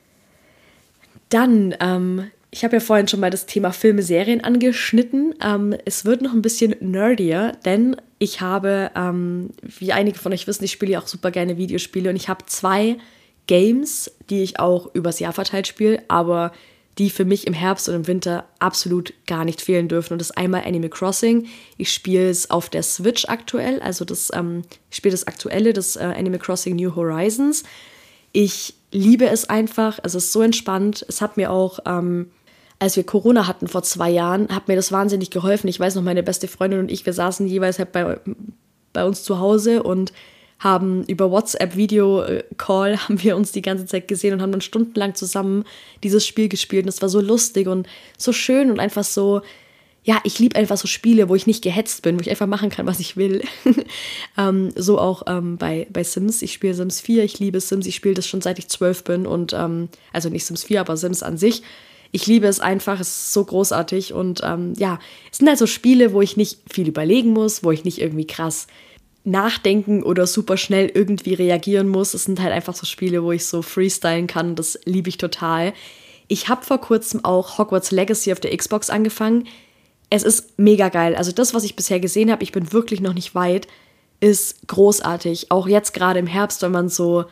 Dann, 1.29 1.75
ähm, 1.81 2.31
ich 2.51 2.65
habe 2.65 2.77
ja 2.77 2.81
vorhin 2.81 3.09
schon 3.09 3.21
mal 3.21 3.31
das 3.31 3.47
Thema 3.47 3.73
Filme, 3.73 4.03
Serien 4.03 4.43
angeschnitten. 4.43 5.35
Ähm, 5.43 5.75
es 5.85 6.05
wird 6.05 6.23
noch 6.23 6.33
ein 6.33 6.43
bisschen 6.43 6.75
nerdier, 6.81 7.53
denn 7.65 7.97
ich 8.19 8.41
habe, 8.41 8.91
ähm, 8.97 9.51
wie 9.63 9.93
einige 9.93 10.19
von 10.19 10.33
euch 10.33 10.47
wissen, 10.47 10.65
ich 10.65 10.73
spiele 10.73 10.93
ja 10.93 11.01
auch 11.01 11.07
super 11.07 11.31
gerne 11.31 11.57
Videospiele 11.57 12.11
und 12.11 12.17
ich 12.17 12.29
habe 12.29 12.47
zwei 12.47 12.97
Games, 13.47 14.11
die 14.31 14.43
ich 14.43 14.59
auch 14.59 14.95
übers 14.95 15.21
Jahr 15.21 15.33
verteilt 15.33 15.67
spiele, 15.67 16.03
aber 16.09 16.53
die 16.99 17.11
für 17.11 17.25
mich 17.25 17.47
im 17.47 17.55
Herbst 17.55 17.89
und 17.89 17.95
im 17.95 18.07
Winter 18.09 18.47
absolut 18.59 19.15
gar 19.27 19.45
nicht 19.45 19.61
fehlen 19.61 19.89
dürfen. 19.89 20.15
Und 20.15 20.19
das 20.19 20.31
ist 20.31 20.37
einmal 20.37 20.65
Animal 20.65 20.91
Crossing. 20.91 21.47
Ich 21.77 21.93
spiele 21.93 22.29
es 22.29 22.51
auf 22.51 22.69
der 22.69 22.83
Switch 22.83 23.27
aktuell, 23.27 23.81
also 23.81 24.05
das, 24.05 24.31
ähm, 24.35 24.63
ich 24.91 24.97
spiele 24.97 25.13
das 25.13 25.27
aktuelle, 25.27 25.73
das 25.73 25.97
äh, 25.97 26.01
Animal 26.01 26.41
Crossing 26.41 26.75
New 26.75 26.97
Horizons. 26.97 27.63
Ich 28.33 28.75
liebe 28.91 29.29
es 29.29 29.49
einfach, 29.49 30.01
es 30.03 30.15
ist 30.15 30.33
so 30.33 30.43
entspannt. 30.43 31.05
Es 31.09 31.21
hat 31.21 31.37
mir 31.37 31.53
auch, 31.53 31.79
ähm, 31.87 32.31
als 32.81 32.97
wir 32.97 33.05
Corona 33.05 33.47
hatten 33.47 33.69
vor 33.69 33.85
zwei 33.85 34.11
Jahren, 34.11 34.49
hat 34.49 34.67
mir 34.67 34.77
das 34.77 34.91
wahnsinnig 34.91 35.31
geholfen. 35.31 35.69
Ich 35.69 35.79
weiß 35.79 35.95
noch, 35.95 36.03
meine 36.03 36.25
beste 36.25 36.49
Freundin 36.49 36.81
und 36.81 36.91
ich, 36.91 37.07
wir 37.07 37.13
saßen 37.13 37.47
jeweils 37.47 37.79
halt 37.79 37.93
bei, 37.93 38.19
bei 38.93 39.05
uns 39.05 39.23
zu 39.23 39.39
Hause 39.39 39.85
und 39.85 40.13
haben 40.59 41.05
über 41.05 41.31
WhatsApp 41.31 41.77
Video 41.77 42.25
Call 42.57 42.97
haben 43.09 43.23
wir 43.23 43.37
uns 43.37 43.53
die 43.53 43.63
ganze 43.63 43.87
Zeit 43.87 44.09
gesehen 44.09 44.35
und 44.35 44.43
haben 44.43 44.53
dann 44.53 44.61
stundenlang 44.61 45.15
zusammen 45.15 45.65
dieses 46.03 46.27
Spiel 46.27 46.49
gespielt 46.49 46.85
und 46.85 46.91
es 46.91 47.03
war 47.03 47.09
so 47.09 47.21
lustig 47.21 47.69
und 47.69 47.87
so 48.17 48.33
schön 48.33 48.71
und 48.71 48.81
einfach 48.81 49.05
so 49.05 49.43
ja, 50.09 50.21
ich 50.25 50.39
liebe 50.39 50.57
einfach 50.57 50.79
so 50.79 50.89
Spiele, 50.89 51.29
wo 51.29 51.35
ich 51.35 51.47
nicht 51.47 51.63
gehetzt 51.63 52.01
bin, 52.01 52.17
wo 52.17 52.23
ich 52.23 52.31
einfach 52.31 52.47
machen 52.47 52.71
kann, 52.71 52.87
was 52.87 52.99
ich 52.99 53.19
will. 53.19 53.43
ähm, 54.39 54.71
so 54.75 54.99
auch 54.99 55.25
ähm, 55.27 55.59
bei, 55.59 55.87
bei 55.91 56.03
Sims. 56.03 56.41
Ich 56.41 56.55
spiele 56.55 56.73
Sims 56.73 57.03
4, 57.03 57.25
ich 57.25 57.39
liebe 57.41 57.61
Sims, 57.61 57.87
ich 57.87 57.97
spiele 57.97 58.15
das 58.15 58.27
schon 58.27 58.41
seit 58.41 58.59
ich 58.59 58.69
zwölf 58.69 59.05
bin 59.05 59.27
und 59.27 59.53
ähm, 59.53 59.91
also 60.11 60.31
nicht 60.31 60.47
Sims 60.47 60.65
4, 60.65 60.81
aber 60.81 60.97
Sims 60.97 61.23
an 61.23 61.37
sich. 61.37 61.63
Ich 62.11 62.27
liebe 62.27 62.47
es 62.47 62.59
einfach, 62.59 63.01
es 63.01 63.09
ist 63.09 63.33
so 63.35 63.45
großartig 63.45 64.15
und 64.15 64.41
ähm, 64.43 64.73
ja, 64.79 64.99
es 65.31 65.39
sind 65.39 65.49
halt 65.49 65.59
so 65.59 65.67
Spiele, 65.67 66.15
wo 66.15 66.23
ich 66.23 66.39
nicht 66.39 66.61
viel 66.73 66.89
überlegen 66.89 67.35
muss, 67.35 67.63
wo 67.63 67.71
ich 67.71 67.85
nicht 67.85 68.01
irgendwie 68.01 68.27
krass 68.27 68.67
nachdenken 69.31 70.03
oder 70.03 70.27
super 70.27 70.57
schnell 70.57 70.91
irgendwie 70.93 71.35
reagieren 71.35 71.89
muss. 71.89 72.15
Es 72.15 72.25
sind 72.25 72.41
halt 72.41 72.53
einfach 72.53 72.75
so 72.75 72.87
Spiele, 72.87 73.23
wo 73.23 73.33
ich 73.33 73.47
so 73.47 73.63
freestylen 73.63 74.27
kann. 74.27 74.55
Das 74.55 74.79
liebe 74.85 75.09
ich 75.09 75.19
total. 75.19 75.73
Ich 76.29 76.49
habe 76.49 76.65
vor 76.65 76.79
kurzem 76.79 77.25
auch 77.25 77.59
Hogwarts 77.59 77.91
Legacy 77.91 78.33
auf 78.33 78.41
der 78.41 78.57
Xbox 78.57 78.91
angefangen. 78.91 79.47
Es 80.11 80.23
ist 80.23 80.59
mega 80.59 80.89
geil. 80.89 81.15
Also 81.15 81.33
das, 81.33 81.55
was 81.55 81.65
ich 81.65 81.77
bisher 81.77 82.01
gesehen 82.01 82.31
habe, 82.31 82.43
ich 82.43 82.53
bin 82.53 82.73
wirklich 82.73 83.01
noch 83.01 83.15
nicht 83.15 83.35
weit, 83.35 83.69
ist 84.21 84.67
großartig. 84.67 85.51
Auch 85.51 85.69
jetzt 85.69 85.93
gerade 85.93 86.19
im 86.19 86.27
Herbst, 86.27 86.63
wenn 86.63 86.73
man 86.73 86.89
so 86.89 87.25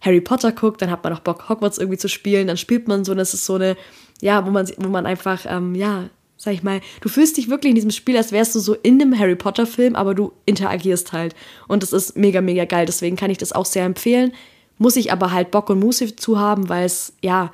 Harry 0.00 0.20
Potter 0.20 0.52
guckt, 0.52 0.80
dann 0.82 0.90
hat 0.90 1.02
man 1.02 1.12
auch 1.12 1.20
Bock, 1.20 1.48
Hogwarts 1.48 1.78
irgendwie 1.78 1.98
zu 1.98 2.08
spielen. 2.08 2.46
Dann 2.46 2.56
spielt 2.56 2.88
man 2.88 3.04
so, 3.04 3.12
und 3.12 3.18
das 3.18 3.34
ist 3.34 3.44
so 3.44 3.54
eine, 3.54 3.76
ja, 4.20 4.46
wo 4.46 4.50
man, 4.50 4.68
wo 4.78 4.88
man 4.88 5.06
einfach, 5.06 5.44
ähm, 5.48 5.74
ja, 5.74 6.08
sag 6.38 6.54
ich 6.54 6.62
mal, 6.62 6.80
du 7.00 7.08
fühlst 7.08 7.36
dich 7.36 7.50
wirklich 7.50 7.70
in 7.70 7.74
diesem 7.74 7.90
Spiel, 7.90 8.16
als 8.16 8.30
wärst 8.30 8.54
du 8.54 8.60
so 8.60 8.74
in 8.74 9.02
einem 9.02 9.18
Harry 9.18 9.34
Potter 9.34 9.66
Film, 9.66 9.96
aber 9.96 10.14
du 10.14 10.32
interagierst 10.46 11.12
halt. 11.12 11.34
Und 11.66 11.82
das 11.82 11.92
ist 11.92 12.16
mega, 12.16 12.40
mega 12.40 12.64
geil. 12.64 12.86
Deswegen 12.86 13.16
kann 13.16 13.30
ich 13.30 13.38
das 13.38 13.52
auch 13.52 13.66
sehr 13.66 13.84
empfehlen. 13.84 14.32
Muss 14.78 14.94
ich 14.96 15.12
aber 15.12 15.32
halt 15.32 15.50
Bock 15.50 15.68
und 15.68 15.80
Muße 15.80 16.14
zu 16.14 16.38
haben, 16.38 16.68
weil 16.68 16.86
es, 16.86 17.12
ja, 17.20 17.50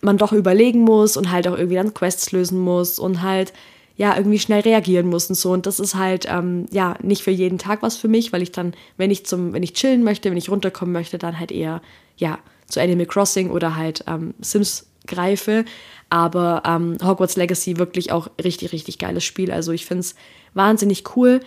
man 0.00 0.18
doch 0.18 0.32
überlegen 0.32 0.82
muss 0.82 1.16
und 1.16 1.32
halt 1.32 1.48
auch 1.48 1.58
irgendwie 1.58 1.76
dann 1.76 1.92
Quests 1.92 2.30
lösen 2.30 2.60
muss 2.60 3.00
und 3.00 3.22
halt, 3.22 3.52
ja, 3.96 4.16
irgendwie 4.16 4.38
schnell 4.38 4.60
reagieren 4.60 5.08
muss 5.08 5.28
und 5.28 5.34
so. 5.34 5.50
Und 5.50 5.66
das 5.66 5.80
ist 5.80 5.96
halt, 5.96 6.26
ähm, 6.28 6.66
ja, 6.70 6.96
nicht 7.02 7.22
für 7.22 7.30
jeden 7.32 7.58
Tag 7.58 7.82
was 7.82 7.96
für 7.96 8.08
mich, 8.08 8.32
weil 8.32 8.42
ich 8.42 8.52
dann, 8.52 8.74
wenn 8.96 9.10
ich 9.10 9.26
zum, 9.26 9.52
wenn 9.52 9.64
ich 9.64 9.72
chillen 9.72 10.04
möchte, 10.04 10.30
wenn 10.30 10.36
ich 10.36 10.50
runterkommen 10.50 10.92
möchte, 10.92 11.18
dann 11.18 11.40
halt 11.40 11.50
eher, 11.50 11.82
ja, 12.16 12.38
zu 12.68 12.80
Animal 12.80 13.06
Crossing 13.06 13.50
oder 13.50 13.76
halt 13.76 14.04
ähm, 14.06 14.34
Sims 14.40 14.86
greife. 15.06 15.64
Aber 16.10 16.62
ähm, 16.66 16.96
Hogwarts 17.02 17.36
Legacy 17.36 17.78
wirklich 17.78 18.12
auch 18.12 18.28
richtig, 18.42 18.72
richtig 18.72 18.98
geiles 18.98 19.24
Spiel. 19.24 19.50
Also 19.50 19.72
ich 19.72 19.86
finde 19.86 20.00
es 20.00 20.14
wahnsinnig 20.54 21.16
cool. 21.16 21.40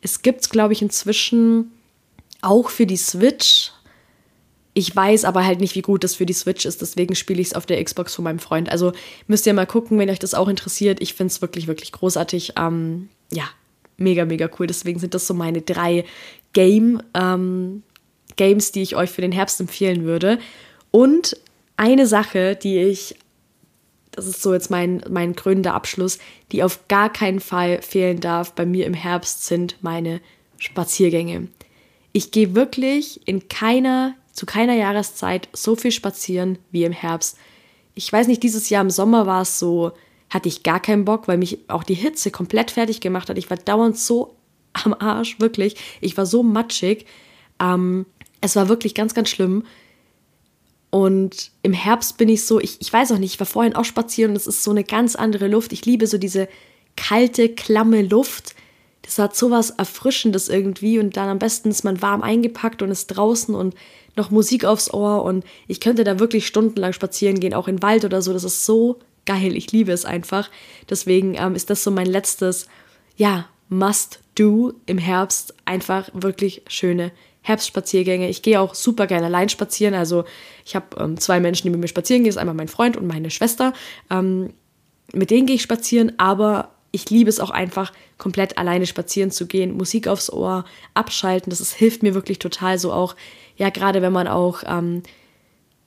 Es 0.00 0.22
gibt 0.22 0.42
es, 0.42 0.50
glaube 0.50 0.72
ich, 0.72 0.82
inzwischen 0.82 1.72
auch 2.40 2.68
für 2.68 2.86
die 2.86 2.96
Switch. 2.96 3.72
Ich 4.74 4.94
weiß 4.94 5.24
aber 5.24 5.44
halt 5.44 5.60
nicht, 5.60 5.74
wie 5.74 5.82
gut 5.82 6.02
das 6.02 6.14
für 6.14 6.26
die 6.26 6.32
Switch 6.32 6.64
ist, 6.64 6.80
deswegen 6.80 7.14
spiele 7.14 7.40
ich 7.42 7.48
es 7.48 7.54
auf 7.54 7.66
der 7.66 7.82
Xbox 7.82 8.14
von 8.14 8.24
meinem 8.24 8.38
Freund. 8.38 8.70
Also 8.70 8.92
müsst 9.26 9.46
ihr 9.46 9.52
mal 9.52 9.66
gucken, 9.66 9.98
wenn 9.98 10.08
euch 10.08 10.18
das 10.18 10.34
auch 10.34 10.48
interessiert. 10.48 11.02
Ich 11.02 11.14
finde 11.14 11.30
es 11.30 11.42
wirklich, 11.42 11.66
wirklich 11.66 11.92
großartig. 11.92 12.54
Ähm, 12.58 13.10
ja, 13.30 13.44
mega, 13.98 14.24
mega 14.24 14.48
cool. 14.58 14.66
Deswegen 14.66 14.98
sind 14.98 15.14
das 15.14 15.26
so 15.26 15.34
meine 15.34 15.60
drei 15.60 16.04
Game, 16.52 17.02
ähm, 17.14 17.82
Games, 18.36 18.72
die 18.72 18.82
ich 18.82 18.96
euch 18.96 19.10
für 19.10 19.20
den 19.20 19.32
Herbst 19.32 19.60
empfehlen 19.60 20.04
würde. 20.04 20.38
Und 20.90 21.36
eine 21.82 22.06
Sache, 22.06 22.54
die 22.54 22.78
ich, 22.78 23.16
das 24.12 24.28
ist 24.28 24.40
so 24.40 24.52
jetzt 24.52 24.70
mein, 24.70 25.02
mein 25.10 25.34
krönender 25.34 25.74
Abschluss, 25.74 26.20
die 26.52 26.62
auf 26.62 26.86
gar 26.86 27.12
keinen 27.12 27.40
Fall 27.40 27.82
fehlen 27.82 28.20
darf 28.20 28.52
bei 28.52 28.64
mir 28.64 28.86
im 28.86 28.94
Herbst, 28.94 29.46
sind 29.46 29.78
meine 29.80 30.20
Spaziergänge. 30.58 31.48
Ich 32.12 32.30
gehe 32.30 32.54
wirklich 32.54 33.26
in 33.26 33.48
keiner, 33.48 34.14
zu 34.32 34.46
keiner 34.46 34.74
Jahreszeit 34.74 35.48
so 35.52 35.74
viel 35.74 35.90
spazieren 35.90 36.58
wie 36.70 36.84
im 36.84 36.92
Herbst. 36.92 37.36
Ich 37.96 38.12
weiß 38.12 38.28
nicht, 38.28 38.44
dieses 38.44 38.70
Jahr 38.70 38.82
im 38.82 38.90
Sommer 38.90 39.26
war 39.26 39.42
es 39.42 39.58
so, 39.58 39.90
hatte 40.30 40.48
ich 40.48 40.62
gar 40.62 40.78
keinen 40.78 41.04
Bock, 41.04 41.26
weil 41.26 41.36
mich 41.36 41.58
auch 41.66 41.82
die 41.82 41.94
Hitze 41.94 42.30
komplett 42.30 42.70
fertig 42.70 43.00
gemacht 43.00 43.28
hat. 43.28 43.38
Ich 43.38 43.50
war 43.50 43.56
dauernd 43.56 43.98
so 43.98 44.36
am 44.72 44.94
Arsch, 44.94 45.40
wirklich. 45.40 45.74
Ich 46.00 46.16
war 46.16 46.26
so 46.26 46.44
matschig. 46.44 47.06
Ähm, 47.60 48.06
es 48.40 48.54
war 48.54 48.68
wirklich 48.68 48.94
ganz, 48.94 49.14
ganz 49.14 49.30
schlimm. 49.30 49.64
Und 50.94 51.52
im 51.62 51.72
Herbst 51.72 52.18
bin 52.18 52.28
ich 52.28 52.44
so, 52.44 52.60
ich, 52.60 52.76
ich 52.80 52.92
weiß 52.92 53.12
auch 53.12 53.18
nicht, 53.18 53.32
ich 53.32 53.40
war 53.40 53.46
vorhin 53.46 53.74
auch 53.74 53.86
spazieren 53.86 54.32
und 54.32 54.36
es 54.36 54.46
ist 54.46 54.62
so 54.62 54.70
eine 54.70 54.84
ganz 54.84 55.16
andere 55.16 55.48
Luft. 55.48 55.72
Ich 55.72 55.86
liebe 55.86 56.06
so 56.06 56.18
diese 56.18 56.48
kalte, 56.98 57.48
klamme 57.48 58.02
Luft. 58.02 58.54
Das 59.00 59.18
hat 59.18 59.34
so 59.34 59.50
was 59.50 59.70
Erfrischendes 59.70 60.50
irgendwie 60.50 60.98
und 60.98 61.16
dann 61.16 61.30
am 61.30 61.38
besten 61.38 61.70
ist 61.70 61.82
man 61.82 62.02
warm 62.02 62.20
eingepackt 62.20 62.82
und 62.82 62.90
ist 62.90 63.06
draußen 63.06 63.54
und 63.54 63.74
noch 64.16 64.30
Musik 64.30 64.66
aufs 64.66 64.92
Ohr 64.92 65.24
und 65.24 65.46
ich 65.66 65.80
könnte 65.80 66.04
da 66.04 66.18
wirklich 66.18 66.46
stundenlang 66.46 66.92
spazieren 66.92 67.40
gehen, 67.40 67.54
auch 67.54 67.68
in 67.68 67.80
Wald 67.80 68.04
oder 68.04 68.20
so. 68.20 68.34
Das 68.34 68.44
ist 68.44 68.66
so 68.66 68.98
geil. 69.24 69.56
Ich 69.56 69.72
liebe 69.72 69.92
es 69.92 70.04
einfach. 70.04 70.50
Deswegen 70.90 71.36
ähm, 71.36 71.54
ist 71.54 71.70
das 71.70 71.82
so 71.82 71.90
mein 71.90 72.06
letztes, 72.06 72.66
ja, 73.16 73.46
Must-Do 73.70 74.74
im 74.84 74.98
Herbst. 74.98 75.54
Einfach 75.64 76.10
wirklich 76.12 76.60
schöne 76.68 77.12
Herbstspaziergänge. 77.42 78.28
Ich 78.28 78.42
gehe 78.42 78.60
auch 78.60 78.74
super 78.74 79.06
gerne 79.06 79.26
allein 79.26 79.48
spazieren. 79.48 79.94
Also 79.94 80.24
ich 80.64 80.74
habe 80.74 80.86
ähm, 80.98 81.18
zwei 81.18 81.40
Menschen, 81.40 81.64
die 81.64 81.70
mit 81.70 81.80
mir 81.80 81.88
spazieren 81.88 82.22
gehen. 82.22 82.30
Das 82.30 82.36
ist 82.36 82.40
einmal 82.40 82.54
mein 82.54 82.68
Freund 82.68 82.96
und 82.96 83.06
meine 83.06 83.30
Schwester. 83.30 83.72
Ähm, 84.10 84.54
mit 85.12 85.30
denen 85.30 85.46
gehe 85.46 85.56
ich 85.56 85.62
spazieren, 85.62 86.12
aber 86.18 86.70
ich 86.92 87.08
liebe 87.10 87.28
es 87.28 87.40
auch 87.40 87.50
einfach, 87.50 87.92
komplett 88.18 88.58
alleine 88.58 88.86
spazieren 88.86 89.30
zu 89.30 89.46
gehen, 89.46 89.76
Musik 89.76 90.06
aufs 90.06 90.30
Ohr, 90.30 90.64
abschalten. 90.94 91.50
Das 91.50 91.60
ist, 91.60 91.72
hilft 91.72 92.02
mir 92.02 92.14
wirklich 92.14 92.38
total 92.38 92.78
so 92.78 92.92
auch, 92.92 93.16
ja, 93.56 93.70
gerade 93.70 94.02
wenn 94.02 94.12
man 94.12 94.28
auch 94.28 94.62
ähm, 94.66 95.02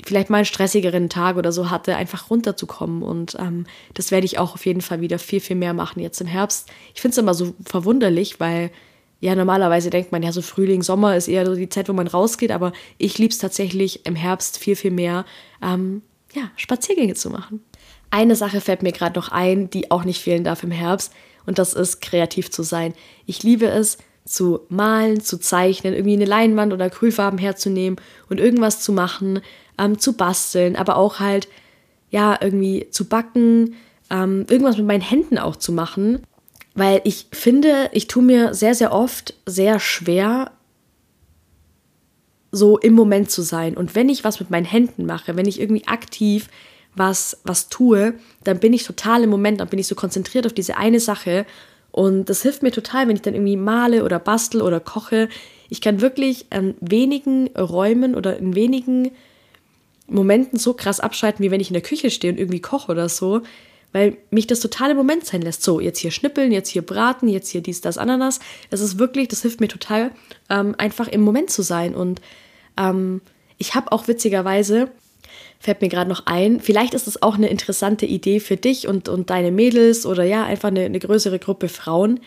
vielleicht 0.03 0.29
mal 0.29 0.37
einen 0.37 0.45
stressigeren 0.45 1.09
Tag 1.09 1.37
oder 1.37 1.51
so 1.51 1.69
hatte, 1.69 1.95
einfach 1.95 2.29
runterzukommen. 2.29 3.03
Und 3.03 3.37
ähm, 3.39 3.65
das 3.93 4.11
werde 4.11 4.25
ich 4.25 4.39
auch 4.39 4.55
auf 4.55 4.65
jeden 4.65 4.81
Fall 4.81 4.99
wieder 4.99 5.19
viel, 5.19 5.39
viel 5.39 5.55
mehr 5.55 5.73
machen 5.73 6.01
jetzt 6.01 6.19
im 6.19 6.27
Herbst. 6.27 6.69
Ich 6.93 7.01
finde 7.01 7.13
es 7.13 7.17
immer 7.19 7.33
so 7.33 7.53
verwunderlich, 7.65 8.39
weil 8.39 8.71
ja, 9.19 9.35
normalerweise 9.35 9.89
denkt 9.89 10.11
man 10.11 10.23
ja 10.23 10.31
so 10.31 10.41
Frühling, 10.41 10.83
Sommer 10.83 11.15
ist 11.15 11.27
eher 11.27 11.45
so 11.45 11.55
die 11.55 11.69
Zeit, 11.69 11.89
wo 11.89 11.93
man 11.93 12.07
rausgeht, 12.07 12.51
aber 12.51 12.73
ich 12.97 13.17
liebe 13.17 13.31
es 13.31 13.37
tatsächlich 13.37 14.05
im 14.05 14.15
Herbst 14.15 14.57
viel, 14.57 14.75
viel 14.75 14.91
mehr, 14.91 15.25
ähm, 15.63 16.01
ja, 16.33 16.51
Spaziergänge 16.55 17.13
zu 17.13 17.29
machen. 17.29 17.61
Eine 18.11 18.35
Sache 18.35 18.61
fällt 18.61 18.83
mir 18.83 18.91
gerade 18.91 19.17
noch 19.17 19.29
ein, 19.29 19.69
die 19.69 19.89
auch 19.91 20.03
nicht 20.03 20.21
fehlen 20.21 20.43
darf 20.43 20.63
im 20.63 20.71
Herbst, 20.71 21.13
und 21.45 21.59
das 21.59 21.73
ist 21.73 22.01
kreativ 22.01 22.49
zu 22.49 22.63
sein. 22.63 22.93
Ich 23.27 23.43
liebe 23.43 23.67
es, 23.67 23.99
zu 24.25 24.61
malen, 24.69 25.21
zu 25.21 25.37
zeichnen, 25.37 25.93
irgendwie 25.93 26.15
eine 26.15 26.25
Leinwand 26.25 26.73
oder 26.73 26.85
Acrylfarben 26.85 27.37
herzunehmen 27.37 28.01
und 28.27 28.39
irgendwas 28.39 28.81
zu 28.81 28.91
machen, 28.91 29.41
ähm, 29.77 29.99
zu 29.99 30.13
basteln, 30.13 30.75
aber 30.75 30.95
auch 30.95 31.19
halt, 31.19 31.47
ja, 32.09 32.37
irgendwie 32.41 32.87
zu 32.89 33.05
backen, 33.05 33.75
ähm, 34.09 34.45
irgendwas 34.49 34.77
mit 34.77 34.87
meinen 34.87 35.01
Händen 35.01 35.37
auch 35.37 35.55
zu 35.55 35.71
machen 35.71 36.23
weil 36.75 37.01
ich 37.05 37.27
finde, 37.31 37.89
ich 37.93 38.07
tue 38.07 38.21
mir 38.21 38.53
sehr, 38.53 38.75
sehr 38.75 38.91
oft 38.91 39.33
sehr 39.45 39.79
schwer, 39.79 40.51
so 42.51 42.77
im 42.77 42.93
Moment 42.93 43.31
zu 43.31 43.41
sein. 43.41 43.75
Und 43.75 43.95
wenn 43.95 44.09
ich 44.09 44.23
was 44.23 44.39
mit 44.39 44.49
meinen 44.49 44.65
Händen 44.65 45.05
mache, 45.05 45.35
wenn 45.35 45.47
ich 45.47 45.59
irgendwie 45.59 45.87
aktiv 45.87 46.49
was, 46.93 47.39
was 47.43 47.69
tue, 47.69 48.13
dann 48.43 48.59
bin 48.59 48.73
ich 48.73 48.83
total 48.83 49.23
im 49.23 49.29
Moment, 49.29 49.59
dann 49.59 49.69
bin 49.69 49.79
ich 49.79 49.87
so 49.87 49.95
konzentriert 49.95 50.45
auf 50.45 50.53
diese 50.53 50.77
eine 50.77 50.99
Sache. 50.99 51.45
Und 51.91 52.29
das 52.29 52.41
hilft 52.41 52.61
mir 52.61 52.71
total, 52.71 53.07
wenn 53.07 53.15
ich 53.15 53.21
dann 53.21 53.33
irgendwie 53.33 53.57
male 53.57 54.03
oder 54.03 54.19
bastel 54.19 54.61
oder 54.61 54.81
koche. 54.81 55.29
Ich 55.69 55.81
kann 55.81 56.01
wirklich 56.01 56.47
an 56.49 56.75
wenigen 56.81 57.47
Räumen 57.57 58.15
oder 58.15 58.37
in 58.37 58.53
wenigen 58.53 59.11
Momenten 60.07 60.59
so 60.59 60.73
krass 60.73 60.99
abschalten, 60.99 61.43
wie 61.43 61.51
wenn 61.51 61.61
ich 61.61 61.69
in 61.69 61.73
der 61.73 61.81
Küche 61.81 62.11
stehe 62.11 62.33
und 62.33 62.39
irgendwie 62.39 62.61
koche 62.61 62.91
oder 62.91 63.09
so 63.09 63.41
weil 63.95 64.17
mich 64.29 64.45
das 64.45 64.59
total 64.59 64.91
im 64.91 64.97
Moment 64.97 65.25
sein 65.25 65.41
lässt. 65.41 65.63
So, 65.63 65.79
jetzt 65.79 65.99
hier 65.99 66.11
schnippeln, 66.11 66.51
jetzt 66.51 66.67
hier 66.67 66.81
braten, 66.81 67.29
jetzt 67.29 67.47
hier 67.47 67.61
dies, 67.61 67.79
das, 67.79 67.97
Ananas. 67.97 68.41
Das 68.69 68.81
ist 68.81 68.99
wirklich, 68.99 69.29
das 69.29 69.41
hilft 69.41 69.61
mir 69.61 69.69
total, 69.69 70.11
ähm, 70.49 70.75
einfach 70.77 71.07
im 71.07 71.21
Moment 71.21 71.49
zu 71.49 71.61
sein. 71.61 71.95
Und 71.95 72.19
ähm, 72.75 73.21
ich 73.57 73.73
habe 73.73 73.93
auch 73.93 74.09
witzigerweise, 74.09 74.89
fällt 75.61 75.81
mir 75.81 75.87
gerade 75.87 76.09
noch 76.09 76.25
ein, 76.25 76.59
vielleicht 76.59 76.93
ist 76.93 77.07
es 77.07 77.23
auch 77.23 77.35
eine 77.35 77.47
interessante 77.47 78.05
Idee 78.05 78.41
für 78.41 78.57
dich 78.57 78.85
und, 78.85 79.07
und 79.07 79.29
deine 79.29 79.53
Mädels 79.53 80.05
oder 80.05 80.25
ja, 80.25 80.43
einfach 80.43 80.67
eine, 80.67 80.81
eine 80.81 80.99
größere 80.99 81.39
Gruppe 81.39 81.69
Frauen. 81.69 82.19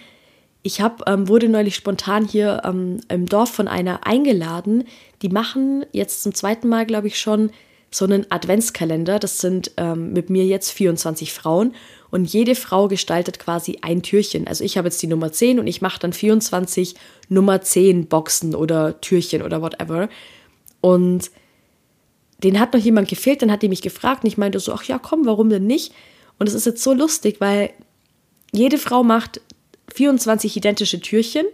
Ich 0.62 0.81
hab, 0.81 1.07
ähm, 1.07 1.28
wurde 1.28 1.50
neulich 1.50 1.74
spontan 1.74 2.26
hier 2.26 2.62
ähm, 2.64 3.00
im 3.11 3.26
Dorf 3.26 3.50
von 3.50 3.68
einer 3.68 4.07
eingeladen. 4.07 4.85
Die 5.20 5.28
machen 5.28 5.85
jetzt 5.92 6.22
zum 6.22 6.35
zweiten 6.35 6.66
Mal, 6.66 6.87
glaube 6.87 7.09
ich, 7.09 7.20
schon 7.20 7.50
so 7.90 8.05
einen 8.05 8.31
Adventskalender. 8.31 9.18
Das 9.18 9.38
sind 9.38 9.72
ähm, 9.77 10.12
mit 10.12 10.31
mir 10.31 10.44
jetzt 10.44 10.70
24 10.70 11.33
Frauen 11.33 11.74
und 12.11 12.27
jede 12.33 12.55
Frau 12.55 12.88
gestaltet 12.88 13.38
quasi 13.38 13.79
ein 13.83 14.03
Türchen. 14.03 14.46
Also 14.46 14.64
ich 14.64 14.77
habe 14.77 14.88
jetzt 14.88 15.03
die 15.03 15.07
Nummer 15.07 15.33
10 15.33 15.59
und 15.59 15.66
ich 15.66 15.83
mache 15.83 16.01
dann 16.01 16.12
24 16.12 16.94
Nummer 17.29 17.61
10 17.61 18.07
Boxen 18.07 18.55
oder 18.55 19.01
Türchen 19.01 19.42
oder 19.42 19.62
whatever. 19.62 20.09
Und 20.81 21.31
den 22.42 22.61
hat 22.61 22.72
noch 22.72 22.81
jemand 22.81 23.09
gefehlt, 23.09 23.42
dann 23.42 23.51
hat 23.51 23.62
die 23.62 23.68
mich 23.68 23.83
gefragt 23.83 24.22
und 24.22 24.29
ich 24.29 24.38
meinte 24.38 24.61
so, 24.61 24.72
ach 24.72 24.85
ja, 24.85 24.98
komm, 24.98 25.27
warum 25.27 25.51
denn 25.51 25.66
nicht? 25.66 25.92
Und 26.38 26.48
es 26.48 26.55
ist 26.55 26.66
jetzt 26.66 26.83
so 26.83 26.92
lustig, 26.92 27.40
weil 27.40 27.70
jede 28.53 28.79
Frau 28.79 29.03
macht 29.03 29.40
24 29.92 30.57
identische 30.57 31.01
Türchen 31.01 31.46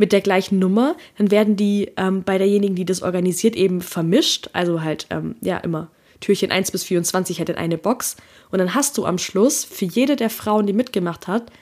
mit 0.00 0.12
der 0.12 0.22
gleichen 0.22 0.58
Nummer, 0.58 0.96
dann 1.18 1.30
werden 1.30 1.56
die 1.56 1.92
ähm, 1.98 2.24
bei 2.24 2.38
derjenigen, 2.38 2.74
die 2.74 2.86
das 2.86 3.02
organisiert, 3.02 3.54
eben 3.54 3.82
vermischt. 3.82 4.48
Also 4.54 4.80
halt, 4.80 5.06
ähm, 5.10 5.36
ja, 5.42 5.58
immer 5.58 5.90
Türchen 6.20 6.50
1 6.50 6.70
bis 6.70 6.84
24 6.84 7.38
hat 7.38 7.50
in 7.50 7.56
eine 7.56 7.76
Box. 7.76 8.16
Und 8.50 8.60
dann 8.60 8.74
hast 8.74 8.96
du 8.96 9.04
am 9.04 9.18
Schluss 9.18 9.62
für 9.62 9.84
jede 9.84 10.16
der 10.16 10.30
Frauen, 10.30 10.66
die 10.66 10.72
mitgemacht 10.72 11.28
hat, 11.28 11.52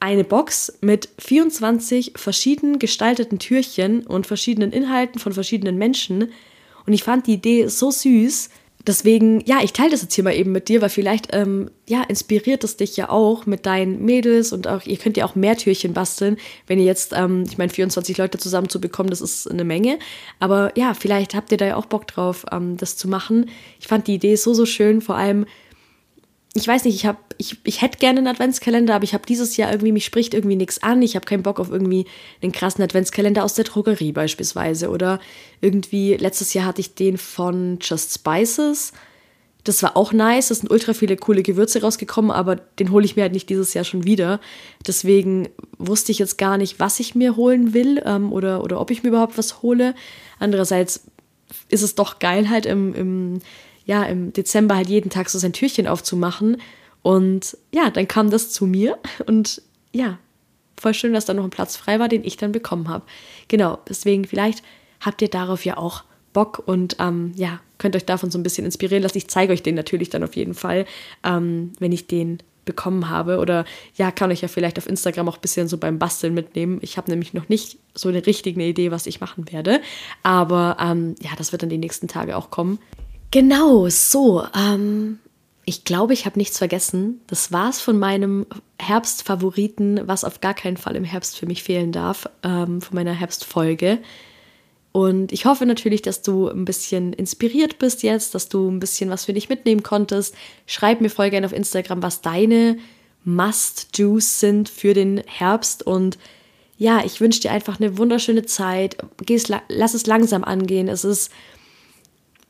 eine 0.00 0.24
Box 0.24 0.78
mit 0.80 1.10
24 1.18 2.14
verschieden 2.16 2.78
gestalteten 2.78 3.38
Türchen 3.38 4.06
und 4.06 4.26
verschiedenen 4.26 4.72
Inhalten 4.72 5.20
von 5.20 5.34
verschiedenen 5.34 5.76
Menschen. 5.76 6.32
Und 6.86 6.94
ich 6.94 7.04
fand 7.04 7.26
die 7.26 7.34
Idee 7.34 7.66
so 7.68 7.90
süß, 7.90 8.48
Deswegen, 8.86 9.40
ja, 9.46 9.60
ich 9.62 9.72
teile 9.72 9.90
das 9.90 10.02
jetzt 10.02 10.14
hier 10.14 10.24
mal 10.24 10.34
eben 10.34 10.52
mit 10.52 10.68
dir, 10.68 10.82
weil 10.82 10.90
vielleicht, 10.90 11.28
ähm, 11.32 11.70
ja, 11.88 12.02
inspiriert 12.02 12.64
es 12.64 12.76
dich 12.76 12.96
ja 12.98 13.08
auch 13.08 13.46
mit 13.46 13.64
deinen 13.64 14.04
Mädels 14.04 14.52
und 14.52 14.68
auch, 14.68 14.84
ihr 14.84 14.98
könnt 14.98 15.16
ja 15.16 15.24
auch 15.24 15.34
mehr 15.34 15.56
Türchen 15.56 15.94
basteln, 15.94 16.36
wenn 16.66 16.78
ihr 16.78 16.84
jetzt, 16.84 17.14
ähm, 17.16 17.44
ich 17.48 17.56
meine, 17.56 17.70
24 17.70 18.18
Leute 18.18 18.36
zusammen 18.36 18.68
zu 18.68 18.82
bekommen, 18.82 19.08
das 19.08 19.22
ist 19.22 19.50
eine 19.50 19.64
Menge. 19.64 19.98
Aber 20.38 20.70
ja, 20.76 20.92
vielleicht 20.92 21.34
habt 21.34 21.50
ihr 21.50 21.56
da 21.56 21.66
ja 21.66 21.76
auch 21.76 21.86
Bock 21.86 22.06
drauf, 22.06 22.44
ähm, 22.52 22.76
das 22.76 22.96
zu 22.98 23.08
machen. 23.08 23.48
Ich 23.80 23.86
fand 23.86 24.06
die 24.06 24.14
Idee 24.14 24.36
so, 24.36 24.52
so 24.52 24.66
schön, 24.66 25.00
vor 25.00 25.16
allem, 25.16 25.46
ich 26.56 26.68
weiß 26.68 26.84
nicht, 26.84 26.94
ich 26.94 27.04
habe, 27.04 27.18
ich, 27.36 27.58
ich 27.64 27.82
hätte 27.82 27.98
gerne 27.98 28.18
einen 28.18 28.28
Adventskalender, 28.28 28.94
aber 28.94 29.02
ich 29.02 29.12
habe 29.12 29.26
dieses 29.26 29.56
Jahr 29.56 29.72
irgendwie, 29.72 29.90
mich 29.90 30.04
spricht 30.04 30.34
irgendwie 30.34 30.54
nichts 30.54 30.82
an. 30.84 31.02
Ich 31.02 31.16
habe 31.16 31.26
keinen 31.26 31.42
Bock 31.42 31.58
auf 31.58 31.70
irgendwie 31.70 32.06
einen 32.42 32.52
krassen 32.52 32.84
Adventskalender 32.84 33.42
aus 33.42 33.54
der 33.54 33.64
Drogerie 33.64 34.12
beispielsweise. 34.12 34.88
Oder 34.88 35.18
irgendwie, 35.60 36.14
letztes 36.14 36.54
Jahr 36.54 36.66
hatte 36.66 36.80
ich 36.80 36.94
den 36.94 37.18
von 37.18 37.78
Just 37.80 38.14
Spices. 38.14 38.92
Das 39.64 39.82
war 39.82 39.96
auch 39.96 40.12
nice. 40.12 40.52
Es 40.52 40.60
sind 40.60 40.70
ultra 40.70 40.92
viele 40.92 41.16
coole 41.16 41.42
Gewürze 41.42 41.80
rausgekommen, 41.80 42.30
aber 42.30 42.54
den 42.54 42.92
hole 42.92 43.04
ich 43.04 43.16
mir 43.16 43.22
halt 43.22 43.32
nicht 43.32 43.50
dieses 43.50 43.74
Jahr 43.74 43.84
schon 43.84 44.04
wieder. 44.04 44.40
Deswegen 44.86 45.48
wusste 45.78 46.12
ich 46.12 46.20
jetzt 46.20 46.38
gar 46.38 46.56
nicht, 46.56 46.78
was 46.78 47.00
ich 47.00 47.16
mir 47.16 47.34
holen 47.34 47.74
will 47.74 48.00
ähm, 48.06 48.32
oder, 48.32 48.62
oder 48.62 48.80
ob 48.80 48.92
ich 48.92 49.02
mir 49.02 49.08
überhaupt 49.08 49.36
was 49.36 49.62
hole. 49.62 49.96
Andererseits 50.38 51.04
ist 51.68 51.82
es 51.82 51.96
doch 51.96 52.20
geil, 52.20 52.48
halt 52.48 52.64
im, 52.64 52.94
im 52.94 53.38
ja, 53.84 54.04
im 54.04 54.32
Dezember 54.32 54.76
halt 54.76 54.88
jeden 54.88 55.10
Tag 55.10 55.28
so 55.28 55.38
sein 55.38 55.52
Türchen 55.52 55.86
aufzumachen. 55.86 56.60
Und 57.02 57.56
ja, 57.72 57.90
dann 57.90 58.08
kam 58.08 58.30
das 58.30 58.50
zu 58.50 58.66
mir 58.66 58.98
und 59.26 59.62
ja, 59.92 60.18
voll 60.78 60.94
schön, 60.94 61.12
dass 61.12 61.26
da 61.26 61.34
noch 61.34 61.44
ein 61.44 61.50
Platz 61.50 61.76
frei 61.76 61.98
war, 61.98 62.08
den 62.08 62.24
ich 62.24 62.36
dann 62.36 62.52
bekommen 62.52 62.88
habe. 62.88 63.04
Genau, 63.48 63.78
deswegen 63.88 64.24
vielleicht 64.24 64.62
habt 65.00 65.22
ihr 65.22 65.28
darauf 65.28 65.64
ja 65.64 65.76
auch 65.76 66.04
Bock 66.32 66.62
und 66.66 66.96
ähm, 66.98 67.32
ja, 67.36 67.60
könnt 67.78 67.94
euch 67.94 68.06
davon 68.06 68.30
so 68.30 68.38
ein 68.38 68.42
bisschen 68.42 68.64
inspirieren 68.64 69.02
lassen. 69.02 69.18
Ich 69.18 69.28
zeige 69.28 69.52
euch 69.52 69.62
den 69.62 69.74
natürlich 69.74 70.10
dann 70.10 70.24
auf 70.24 70.34
jeden 70.34 70.54
Fall, 70.54 70.84
ähm, 71.22 71.72
wenn 71.78 71.92
ich 71.92 72.06
den 72.06 72.38
bekommen 72.64 73.08
habe. 73.08 73.38
Oder 73.38 73.64
ja, 73.96 74.10
kann 74.10 74.30
euch 74.30 74.40
ja 74.40 74.48
vielleicht 74.48 74.78
auf 74.78 74.88
Instagram 74.88 75.28
auch 75.28 75.36
ein 75.36 75.42
bisschen 75.42 75.68
so 75.68 75.78
beim 75.78 75.98
Basteln 75.98 76.34
mitnehmen. 76.34 76.78
Ich 76.82 76.96
habe 76.96 77.10
nämlich 77.10 77.34
noch 77.34 77.48
nicht 77.48 77.78
so 77.94 78.08
eine 78.08 78.26
richtige 78.26 78.62
Idee, 78.62 78.90
was 78.90 79.06
ich 79.06 79.20
machen 79.20 79.50
werde. 79.52 79.80
Aber 80.22 80.76
ähm, 80.80 81.14
ja, 81.20 81.30
das 81.36 81.52
wird 81.52 81.62
dann 81.62 81.70
die 81.70 81.78
nächsten 81.78 82.08
Tage 82.08 82.36
auch 82.36 82.50
kommen. 82.50 82.78
Genau, 83.34 83.88
so. 83.88 84.44
Ähm, 84.56 85.18
ich 85.64 85.82
glaube, 85.82 86.12
ich 86.12 86.24
habe 86.24 86.38
nichts 86.38 86.56
vergessen. 86.56 87.20
Das 87.26 87.50
war's 87.50 87.80
von 87.80 87.98
meinem 87.98 88.46
Herbstfavoriten, 88.80 90.06
was 90.06 90.22
auf 90.22 90.40
gar 90.40 90.54
keinen 90.54 90.76
Fall 90.76 90.94
im 90.94 91.02
Herbst 91.02 91.36
für 91.36 91.46
mich 91.46 91.64
fehlen 91.64 91.90
darf, 91.90 92.28
ähm, 92.44 92.80
von 92.80 92.94
meiner 92.94 93.12
Herbstfolge. 93.12 93.98
Und 94.92 95.32
ich 95.32 95.46
hoffe 95.46 95.66
natürlich, 95.66 96.00
dass 96.00 96.22
du 96.22 96.48
ein 96.48 96.64
bisschen 96.64 97.12
inspiriert 97.12 97.80
bist 97.80 98.04
jetzt, 98.04 98.36
dass 98.36 98.48
du 98.48 98.70
ein 98.70 98.78
bisschen 98.78 99.10
was 99.10 99.24
für 99.24 99.32
dich 99.32 99.48
mitnehmen 99.48 99.82
konntest. 99.82 100.36
Schreib 100.66 101.00
mir 101.00 101.10
voll 101.10 101.30
gerne 101.30 101.46
auf 101.46 101.52
Instagram, 101.52 102.04
was 102.04 102.20
deine 102.20 102.78
Must-Do's 103.24 104.38
sind 104.38 104.68
für 104.68 104.94
den 104.94 105.24
Herbst. 105.26 105.84
Und 105.84 106.18
ja, 106.78 107.02
ich 107.04 107.20
wünsche 107.20 107.40
dir 107.40 107.50
einfach 107.50 107.80
eine 107.80 107.98
wunderschöne 107.98 108.44
Zeit. 108.44 108.96
Geh's, 109.26 109.48
lass 109.66 109.94
es 109.94 110.06
langsam 110.06 110.44
angehen. 110.44 110.86
Es 110.86 111.02
ist 111.02 111.32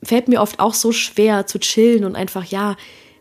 fällt 0.04 0.28
mir 0.28 0.40
oft 0.40 0.60
auch 0.60 0.74
so 0.74 0.92
schwer 0.92 1.46
zu 1.46 1.58
chillen 1.58 2.04
und 2.04 2.16
einfach, 2.16 2.44
ja, 2.44 2.76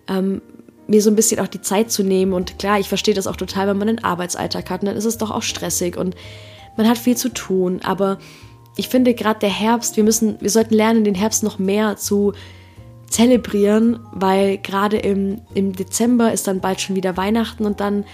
ähm, 0.08 0.42
mir 0.88 1.02
so 1.02 1.10
ein 1.10 1.16
bisschen 1.16 1.40
auch 1.40 1.48
die 1.48 1.62
Zeit 1.62 1.92
zu 1.92 2.04
nehmen. 2.04 2.34
Und 2.34 2.60
klar, 2.60 2.80
ich 2.80 2.90
verstehe 2.90 3.14
das 3.14 3.28
auch 3.28 3.38
total, 3.38 3.68
wenn 3.68 3.78
man 3.78 3.90
einen 3.90 4.04
Arbeitsalltag 4.04 4.70
hat. 4.70 4.82
Und 4.82 4.88
dann 4.88 4.98
ist 4.98 5.06
es 5.06 5.18
doch 5.18 5.32
auch 5.32 5.44
stressig 5.44 5.98
und 5.98 6.16
man 6.76 6.88
hat 6.88 6.98
viel 6.98 7.16
zu 7.16 7.30
tun. 7.30 7.80
Aber 7.84 8.20
ich 8.76 8.90
finde 8.90 9.14
gerade 9.14 9.40
der 9.40 9.50
Herbst, 9.50 9.98
wir 9.98 10.04
müssen, 10.04 10.38
wir 10.42 10.50
sollten 10.50 10.74
lernen, 10.74 11.04
den 11.04 11.16
Herbst 11.16 11.44
noch 11.44 11.60
mehr 11.60 11.96
zu 11.98 12.34
zelebrieren, 13.08 14.00
weil 14.12 14.58
gerade 14.58 14.98
im, 14.98 15.42
im 15.54 15.74
Dezember 15.74 16.34
ist 16.34 16.48
dann 16.48 16.62
bald 16.62 16.82
schon 16.82 16.96
wieder 16.96 17.16
Weihnachten 17.16 17.66
und 17.66 17.80
dann 17.80 18.06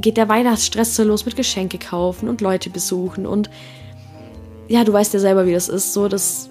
geht 0.00 0.16
der 0.16 0.28
Weihnachtsstress 0.28 0.96
so 0.96 1.04
los 1.04 1.24
mit 1.24 1.36
Geschenke 1.36 1.78
kaufen 1.78 2.28
und 2.28 2.40
Leute 2.40 2.68
besuchen 2.68 3.26
und 3.26 3.48
ja, 4.66 4.82
du 4.82 4.92
weißt 4.92 5.14
ja 5.14 5.20
selber, 5.20 5.46
wie 5.46 5.52
das 5.52 5.68
ist, 5.68 5.92
so 5.92 6.08
dass 6.08 6.50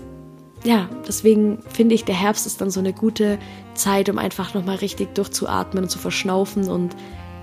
ja, 0.64 0.90
deswegen 1.08 1.60
finde 1.70 1.96
ich, 1.96 2.06
der 2.06 2.16
Herbst 2.16 2.46
ist 2.46 2.62
dann 2.62 2.72
so 2.72 2.80
eine 2.80 2.94
gute 2.94 3.38
Zeit, 3.74 4.10
um 4.10 4.18
einfach 4.18 4.54
nochmal 4.54 4.78
richtig 4.78 5.14
durchzuatmen 5.16 5.84
und 5.84 5.90
zu 5.90 6.00
verschnaufen 6.00 6.70
und 6.70 6.96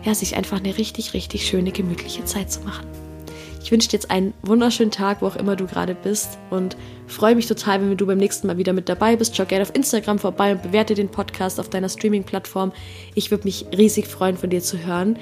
ja, 0.04 0.14
sich 0.14 0.36
einfach 0.36 0.58
eine 0.58 0.78
richtig, 0.78 1.12
richtig 1.12 1.46
schöne, 1.46 1.72
gemütliche 1.72 2.24
Zeit 2.24 2.50
zu 2.50 2.60
machen. 2.62 2.86
Ich 3.62 3.70
wünsche 3.70 3.88
dir 3.88 3.96
jetzt 3.96 4.10
einen 4.10 4.32
wunderschönen 4.42 4.90
Tag, 4.90 5.20
wo 5.20 5.26
auch 5.26 5.36
immer 5.36 5.54
du 5.54 5.66
gerade 5.66 5.94
bist 5.94 6.38
und 6.48 6.76
freue 7.06 7.34
mich 7.34 7.46
total, 7.46 7.82
wenn 7.82 7.96
du 7.96 8.06
beim 8.06 8.16
nächsten 8.16 8.46
Mal 8.46 8.56
wieder 8.56 8.72
mit 8.72 8.88
dabei 8.88 9.16
bist. 9.16 9.36
Schau 9.36 9.44
gerne 9.44 9.62
auf 9.62 9.74
Instagram 9.74 10.18
vorbei 10.18 10.52
und 10.52 10.62
bewerte 10.62 10.94
den 10.94 11.10
Podcast 11.10 11.60
auf 11.60 11.68
deiner 11.68 11.90
Streaming-Plattform. 11.90 12.72
Ich 13.14 13.30
würde 13.30 13.44
mich 13.44 13.66
riesig 13.76 14.06
freuen, 14.06 14.38
von 14.38 14.48
dir 14.48 14.62
zu 14.62 14.78
hören. 14.78 15.18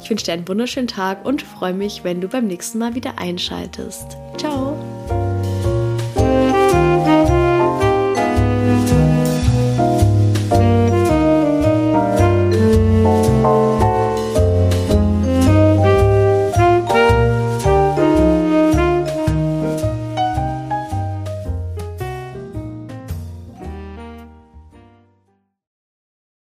Ich 0.00 0.08
wünsche 0.08 0.26
dir 0.26 0.34
einen 0.34 0.46
wunderschönen 0.46 0.88
Tag 0.88 1.24
und 1.24 1.42
freue 1.42 1.74
mich, 1.74 2.04
wenn 2.04 2.20
du 2.20 2.28
beim 2.28 2.46
nächsten 2.46 2.78
Mal 2.78 2.94
wieder 2.94 3.18
einschaltest. 3.18 4.16
Ciao! 4.36 4.93